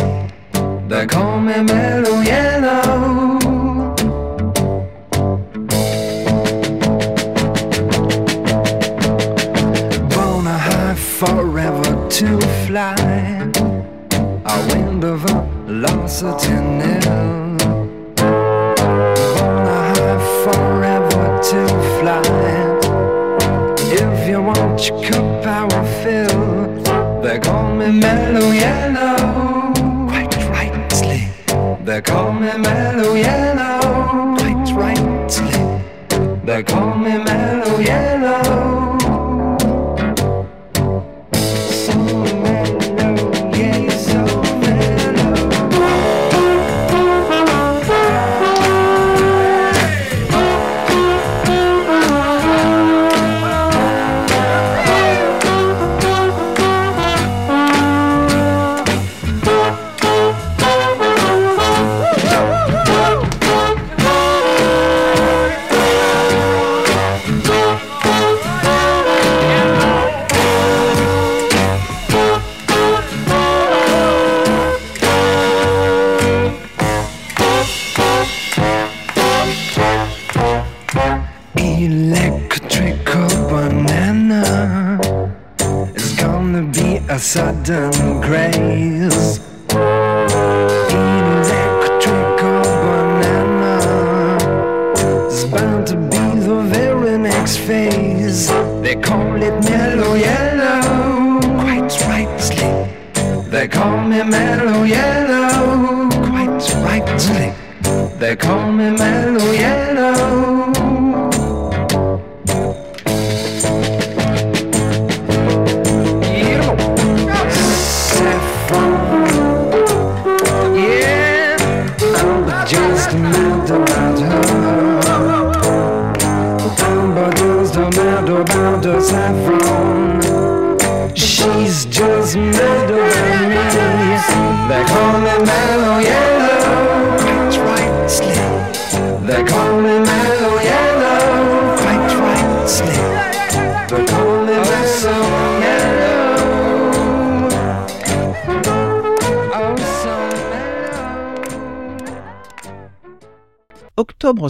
They 0.88 1.06
call 1.06 1.40
me 1.40 1.62
Mellow 1.62 2.20
Yellow. 2.22 2.59
To 12.20 12.38
fly. 12.66 12.94
A 14.44 14.56
wind 14.68 15.02
of 15.04 15.20
velocity 15.20 16.52
nil. 16.78 17.56
Born 19.34 19.64
a 19.66 19.80
high 19.88 20.20
forever 20.44 21.24
to 21.48 21.60
fly. 21.96 22.20
If 24.02 24.28
you 24.28 24.42
want 24.42 24.86
your 24.86 25.02
cup, 25.02 25.46
I 25.46 25.64
will 25.64 25.86
fill. 26.02 27.22
They 27.22 27.38
call 27.38 27.74
me 27.74 27.90
mellow 27.90 28.50
yellow. 28.50 29.72
Quite 30.10 30.36
rightly. 30.50 31.20
They 31.86 32.02
call 32.02 32.32
me 32.34 32.52
mellow 32.58 33.14
yellow. 33.14 34.36
Quite 34.36 34.70
rightly. 34.82 35.80
They 36.44 36.62
call 36.64 36.96
me 36.96 37.16
mellow 37.16 37.78
yellow. 37.78 38.79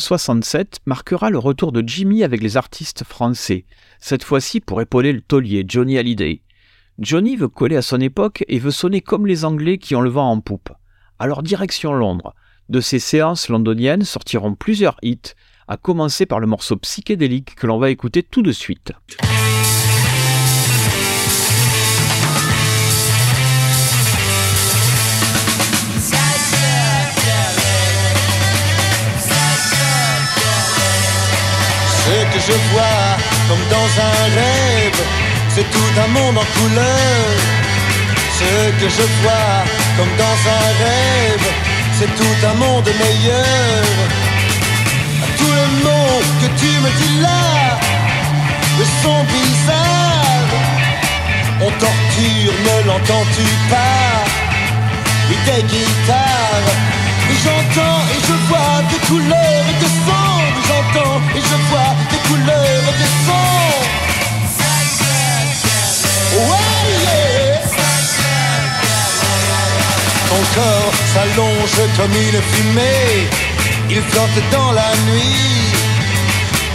1967 0.00 0.80
marquera 0.86 1.28
le 1.28 1.36
retour 1.36 1.72
de 1.72 1.86
Jimmy 1.86 2.24
avec 2.24 2.42
les 2.42 2.56
artistes 2.56 3.04
français, 3.04 3.66
cette 3.98 4.24
fois-ci 4.24 4.60
pour 4.60 4.80
épauler 4.80 5.12
le 5.12 5.20
taulier 5.20 5.62
Johnny 5.68 5.98
Hallyday. 5.98 6.40
Johnny 6.98 7.36
veut 7.36 7.48
coller 7.48 7.76
à 7.76 7.82
son 7.82 8.00
époque 8.00 8.42
et 8.48 8.58
veut 8.58 8.70
sonner 8.70 9.02
comme 9.02 9.26
les 9.26 9.44
Anglais 9.44 9.76
qui 9.76 9.94
ont 9.94 10.00
le 10.00 10.08
vent 10.08 10.30
en 10.30 10.40
poupe. 10.40 10.70
Alors 11.18 11.42
direction 11.42 11.92
Londres. 11.92 12.34
De 12.70 12.80
ces 12.80 12.98
séances 12.98 13.50
londoniennes 13.50 14.04
sortiront 14.04 14.54
plusieurs 14.54 14.96
hits, 15.02 15.34
à 15.68 15.76
commencer 15.76 16.24
par 16.24 16.40
le 16.40 16.46
morceau 16.46 16.76
psychédélique 16.76 17.54
que 17.54 17.66
l'on 17.66 17.78
va 17.78 17.90
écouter 17.90 18.22
tout 18.22 18.42
de 18.42 18.52
suite. 18.52 18.92
Je 32.46 32.52
vois 32.72 33.16
comme 33.48 33.64
dans 33.68 33.90
un 34.08 34.20
rêve, 34.40 35.00
c'est 35.48 35.68
tout 35.70 35.92
un 36.04 36.08
monde 36.08 36.38
en 36.38 36.48
couleur. 36.58 37.26
Ce 38.38 38.70
que 38.80 38.88
je 38.88 39.04
vois 39.22 39.64
comme 39.96 40.12
dans 40.16 40.38
un 40.58 40.66
rêve, 40.84 41.46
c'est 41.98 42.12
tout 42.16 42.46
un 42.50 42.54
monde 42.54 42.88
meilleur. 43.04 43.84
Tout 45.38 45.52
le 45.60 45.66
mot 45.84 46.20
que 46.40 46.46
tu 46.60 46.70
me 46.84 46.90
dis 47.00 47.20
là, 47.20 47.78
le 48.78 48.84
son 49.02 49.24
bizarre, 49.24 50.50
on 51.60 51.70
torture, 51.70 52.54
ne 52.68 52.86
l'entends-tu 52.86 53.46
pas? 53.70 54.19
Oui, 55.30 55.36
des 55.46 55.62
guitares, 55.62 56.68
j'entends 57.44 58.02
et 58.12 58.20
je 58.26 58.34
vois 58.48 58.82
des 58.90 58.98
couleurs 59.06 59.64
et 59.70 59.78
des 59.78 59.94
sons, 60.04 60.42
j'entends 60.66 61.20
et 61.36 61.40
je 61.40 61.56
vois 61.70 61.94
des 62.10 62.20
couleurs 62.28 62.84
et 62.90 62.96
des 62.98 63.12
sons. 63.26 63.80
Ouais. 66.34 67.60
Ton 70.28 70.42
corps 70.56 70.94
s'allonge 71.14 71.80
comme 71.96 72.12
une 72.12 72.42
fumée, 72.50 73.28
il 73.88 74.02
flotte 74.02 74.42
dans 74.50 74.72
la 74.72 74.90
nuit. 75.06 75.70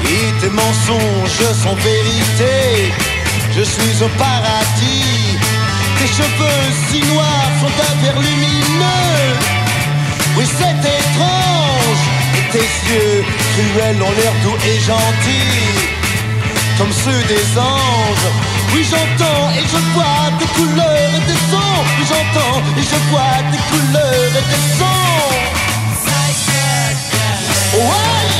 Et 0.06 0.32
tes 0.40 0.49
mensonges 0.49 1.52
sont 1.61 1.76
vérité, 1.76 2.94
je 3.53 3.64
suis 3.64 4.02
au 4.02 4.07
paradis. 4.18 5.24
Tes 6.06 6.11
cheveux 6.11 6.65
si 6.88 6.99
noirs 7.14 7.52
sont 7.60 7.73
d'un 7.77 7.95
vert 8.03 8.22
lumineux. 8.22 9.34
Oui, 10.38 10.45
c'est 10.45 10.77
étrange. 10.77 12.03
Et 12.38 12.52
tes 12.52 12.60
yeux 12.60 13.26
cruels 13.53 14.03
ont 14.03 14.11
l'air 14.11 14.34
doux 14.44 14.56
et 14.68 14.80
gentils, 14.82 15.90
comme 16.77 16.91
ceux 16.91 17.23
des 17.27 17.57
anges. 17.57 18.30
Oui, 18.72 18.86
j'entends 18.88 19.49
et 19.57 19.65
je 19.65 19.80
vois 19.95 20.30
des 20.38 20.45
couleurs 20.45 21.11
et 21.18 21.26
des 21.26 21.41
sons. 21.49 21.82
Oui, 21.98 22.06
j'entends 22.07 22.61
et 22.77 22.84
je 22.84 23.10
vois 23.10 23.41
des 23.52 23.61
couleurs 23.72 24.32
et 24.38 24.45
des 24.53 24.77
sons. 24.77 24.86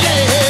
Yeah. 0.04 0.45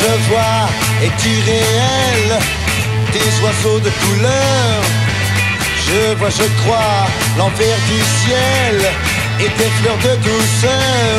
Je 0.00 0.10
vois 0.28 0.68
est 1.02 1.18
irréel, 1.34 2.38
des 3.12 3.30
oiseaux 3.42 3.80
de 3.80 3.90
couleur. 3.90 4.82
Je 5.86 6.14
vois, 6.14 6.30
je 6.30 6.46
crois, 6.62 7.06
l'envers 7.38 7.80
du 7.90 8.00
ciel 8.20 8.76
et 9.40 9.50
des 9.58 9.70
fleurs 9.78 9.98
de 9.98 10.16
douceur, 10.22 11.18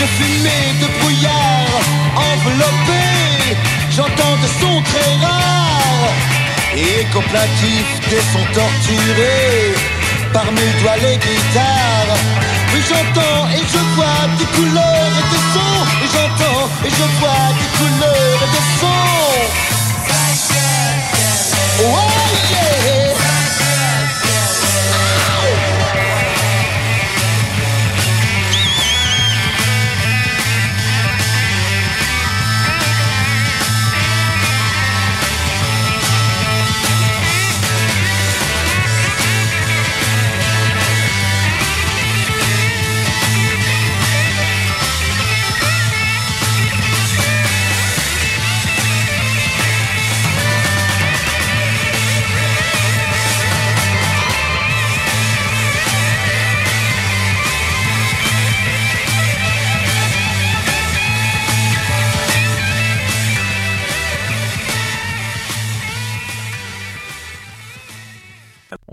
de 0.00 0.06
fumée, 0.16 0.68
de 0.80 0.88
brouillard 0.98 1.80
enveloppés. 2.16 3.56
J'entends 3.94 4.36
des 4.42 4.52
sons 4.60 4.82
très 4.90 5.10
rares 5.24 6.14
et 6.76 7.04
complatifs, 7.12 7.94
des 8.10 8.24
sons 8.32 8.48
torturés 8.54 9.74
par 10.32 10.46
mes 10.52 10.70
doigts 10.80 10.96
les 11.02 11.16
guitares. 11.16 12.57
Oui, 12.78 12.84
j'entends 12.88 13.48
et 13.48 13.64
je 13.66 13.78
vois 13.96 14.28
des 14.38 14.44
couleurs 14.56 15.12
et 15.18 15.26
des 15.32 15.42
sons. 15.52 15.82
Et 16.00 16.08
j'entends 16.14 16.70
et 16.84 16.90
je 16.90 17.06
vois 17.18 17.48
des 17.58 17.70
couleurs 17.76 18.40
et 18.44 18.50
des 18.52 18.66
sons. 18.78 19.08
Oh 21.80 22.27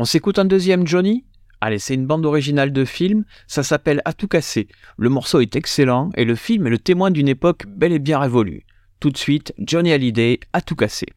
On 0.05 0.07
s'écoute 0.07 0.37
un 0.37 0.45
deuxième 0.45 0.85
Johnny? 0.85 1.25
Allez, 1.61 1.79
c'est 1.79 1.95
une 1.95 2.05
bande 2.05 2.27
originale 2.27 2.71
de 2.71 2.85
film, 2.85 3.25
ça 3.47 3.63
s'appelle 3.63 4.03
À 4.05 4.13
tout 4.13 4.27
casser. 4.27 4.67
Le 4.99 5.09
morceau 5.09 5.39
est 5.39 5.55
excellent 5.55 6.11
et 6.15 6.25
le 6.25 6.35
film 6.35 6.67
est 6.67 6.69
le 6.69 6.77
témoin 6.77 7.09
d'une 7.09 7.27
époque 7.27 7.63
bel 7.65 7.91
et 7.91 7.97
bien 7.97 8.19
révolue. 8.19 8.67
Tout 8.99 9.09
de 9.09 9.17
suite, 9.17 9.55
Johnny 9.57 9.91
Hallyday, 9.91 10.41
À 10.53 10.61
tout 10.61 10.75
casser. 10.75 11.07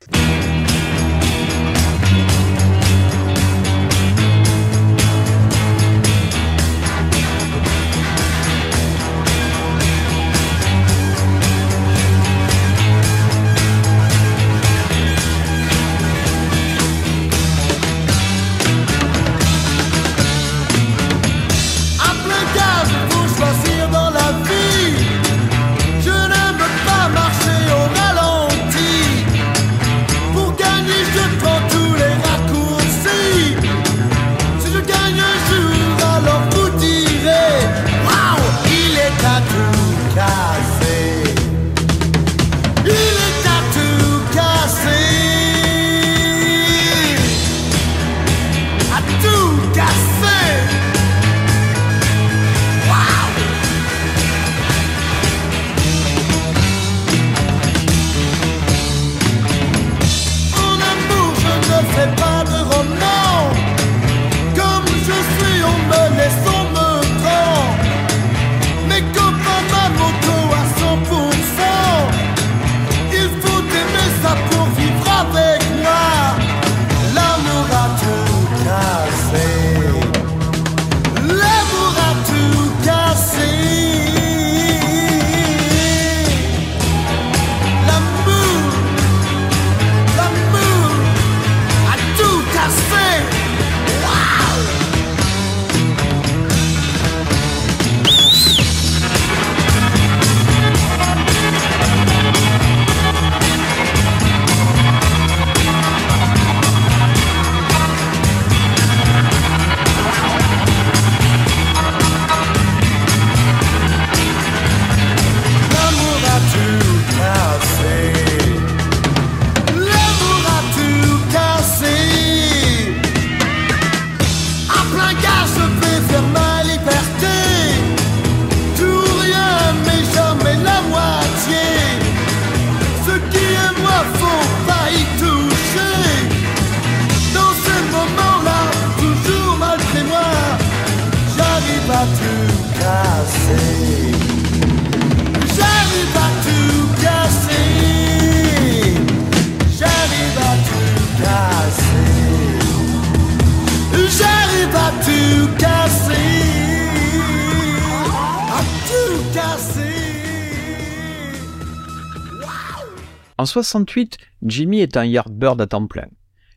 68, 163.48 164.18
Jimmy 164.42 164.80
est 164.80 164.96
un 164.96 165.04
Yardbird 165.04 165.60
à 165.60 165.66
temps 165.66 165.86
plein. 165.86 166.08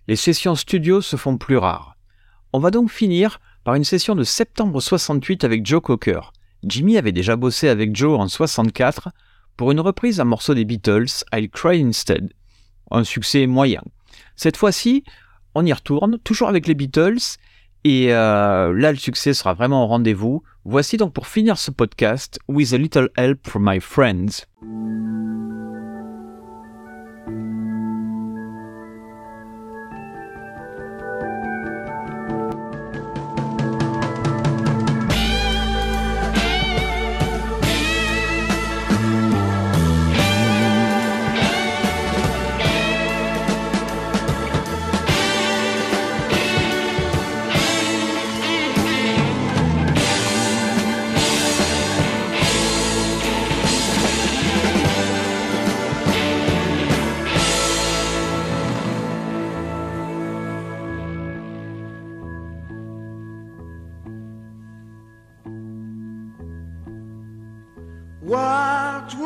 Les 0.07 0.15
sessions 0.15 0.55
studio 0.55 1.01
se 1.01 1.15
font 1.15 1.38
plus 1.38 1.57
rares. 1.57 1.95
On 2.53 2.59
va 2.59 2.69
donc 2.69 2.91
finir 2.91 3.39
par 3.63 3.76
une 3.76 3.84
session 3.84 4.13
de 4.15 4.23
septembre 4.23 4.81
68 4.81 5.43
avec 5.43 5.65
Joe 5.65 5.81
Cocker. 5.81 6.19
Jimmy 6.63 6.97
avait 6.97 7.11
déjà 7.11 7.35
bossé 7.35 7.69
avec 7.69 7.95
Joe 7.95 8.19
en 8.19 8.27
64 8.27 9.09
pour 9.57 9.72
une 9.72 9.80
reprise 9.80 10.18
d'un 10.18 10.26
morceau 10.26 10.53
des 10.53 10.65
Beatles, 10.65 11.23
I'll 11.34 11.49
Cry 11.49 11.81
Instead. 11.81 12.34
Un 12.91 13.03
succès 13.03 13.47
moyen. 13.47 13.84
Cette 14.35 14.57
fois-ci, 14.57 15.03
on 15.55 15.65
y 15.65 15.73
retourne, 15.73 16.18
toujours 16.19 16.49
avec 16.49 16.68
les 16.68 16.76
Beatles, 16.76 17.38
et 17.84 18.13
euh, 18.13 18.73
là 18.76 18.91
le 18.91 18.97
succès 18.97 19.34
sera 19.34 19.53
vraiment 19.53 19.85
au 19.85 19.88
rendez-vous. 19.88 20.43
Voici 20.65 20.97
donc 20.97 21.13
pour 21.13 21.27
finir 21.27 21.57
ce 21.57 21.72
podcast, 21.72 22.39
With 22.47 22.73
a 22.73 22.77
Little 22.77 23.09
Help 23.15 23.47
from 23.47 23.69
My 23.69 23.80
Friends. 23.80 24.45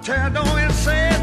own? 0.00 0.16
I 0.16 0.16
tell 0.16 0.28
you, 0.28 0.34
don't 0.34 0.58
even 0.58 0.72
say 0.72 1.19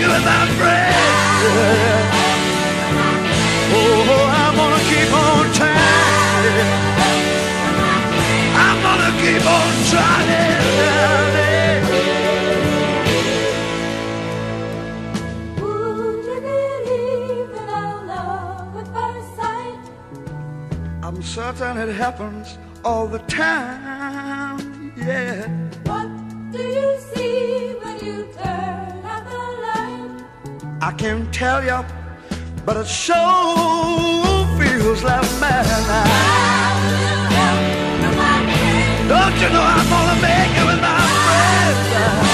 it 0.00 0.08
with 0.08 0.24
my 0.24 0.46
friends. 0.58 0.96
Oh, 3.72 4.26
I'm 4.40 4.54
gonna 4.60 4.82
keep 4.90 5.12
on 5.12 5.44
trying. 5.58 6.70
I'm 8.64 8.78
gonna 8.86 9.12
keep 9.22 9.44
on 9.46 9.72
trying. 9.90 10.56
I'm 21.02 21.22
certain 21.22 21.76
it 21.78 21.92
happens 21.94 22.58
all 22.84 23.06
the 23.06 23.20
time. 23.20 24.92
Yeah. 24.96 25.46
What 25.84 26.08
do 26.52 26.58
you 26.58 26.98
see 26.98 27.15
I 30.86 30.92
can't 30.92 31.34
tell 31.34 31.64
you, 31.64 31.84
but 32.64 32.76
it 32.76 32.86
sure 32.86 33.16
feels 34.56 35.02
like 35.02 35.28
madness. 35.40 35.84
Don't 39.08 39.34
you 39.42 39.48
know 39.48 39.64
I'm 39.64 39.88
gonna 39.90 40.22
make 40.22 40.54
it 40.56 40.64
with 40.64 40.80
my 40.80 41.00
friends? 41.24 42.25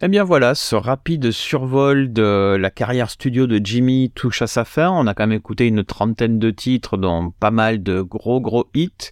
Eh 0.00 0.06
bien 0.06 0.22
voilà, 0.22 0.54
ce 0.54 0.76
rapide 0.76 1.32
survol 1.32 2.12
de 2.12 2.56
la 2.56 2.70
carrière 2.70 3.10
studio 3.10 3.48
de 3.48 3.60
Jimmy 3.62 4.12
touche 4.14 4.42
à 4.42 4.46
sa 4.46 4.64
fin. 4.64 4.90
On 4.90 5.08
a 5.08 5.14
quand 5.14 5.26
même 5.26 5.36
écouté 5.36 5.66
une 5.66 5.82
trentaine 5.82 6.38
de 6.38 6.52
titres, 6.52 6.96
dont 6.96 7.32
pas 7.32 7.50
mal 7.50 7.82
de 7.82 8.02
gros 8.02 8.40
gros 8.40 8.70
hits. 8.74 9.10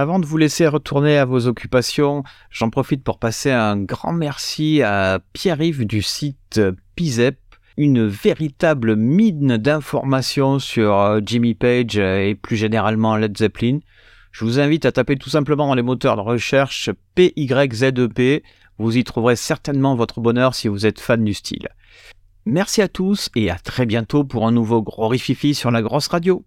Avant 0.00 0.18
de 0.18 0.24
vous 0.24 0.38
laisser 0.38 0.66
retourner 0.66 1.18
à 1.18 1.26
vos 1.26 1.46
occupations, 1.46 2.22
j'en 2.48 2.70
profite 2.70 3.04
pour 3.04 3.18
passer 3.18 3.50
un 3.50 3.76
grand 3.76 4.14
merci 4.14 4.80
à 4.80 5.20
Pierre-Yves 5.34 5.84
du 5.84 6.00
site 6.00 6.58
Pizep, 6.96 7.38
une 7.76 8.06
véritable 8.06 8.96
mine 8.96 9.58
d'informations 9.58 10.58
sur 10.58 10.98
euh, 10.98 11.20
Jimmy 11.22 11.54
Page 11.54 11.98
et 11.98 12.34
plus 12.34 12.56
généralement 12.56 13.14
Led 13.18 13.36
Zeppelin. 13.36 13.80
Je 14.32 14.46
vous 14.46 14.58
invite 14.58 14.86
à 14.86 14.92
taper 14.92 15.16
tout 15.16 15.28
simplement 15.28 15.66
dans 15.66 15.74
les 15.74 15.82
moteurs 15.82 16.16
de 16.16 16.22
recherche 16.22 16.88
PYZEP. 17.14 18.42
Vous 18.78 18.96
y 18.96 19.04
trouverez 19.04 19.36
certainement 19.36 19.96
votre 19.96 20.22
bonheur 20.22 20.54
si 20.54 20.68
vous 20.68 20.86
êtes 20.86 20.98
fan 20.98 21.22
du 21.22 21.34
style. 21.34 21.68
Merci 22.46 22.80
à 22.80 22.88
tous 22.88 23.28
et 23.36 23.50
à 23.50 23.56
très 23.56 23.84
bientôt 23.84 24.24
pour 24.24 24.46
un 24.46 24.52
nouveau 24.52 24.80
gros 24.80 25.08
rififi 25.08 25.54
sur 25.54 25.70
la 25.70 25.82
grosse 25.82 26.08
radio. 26.08 26.42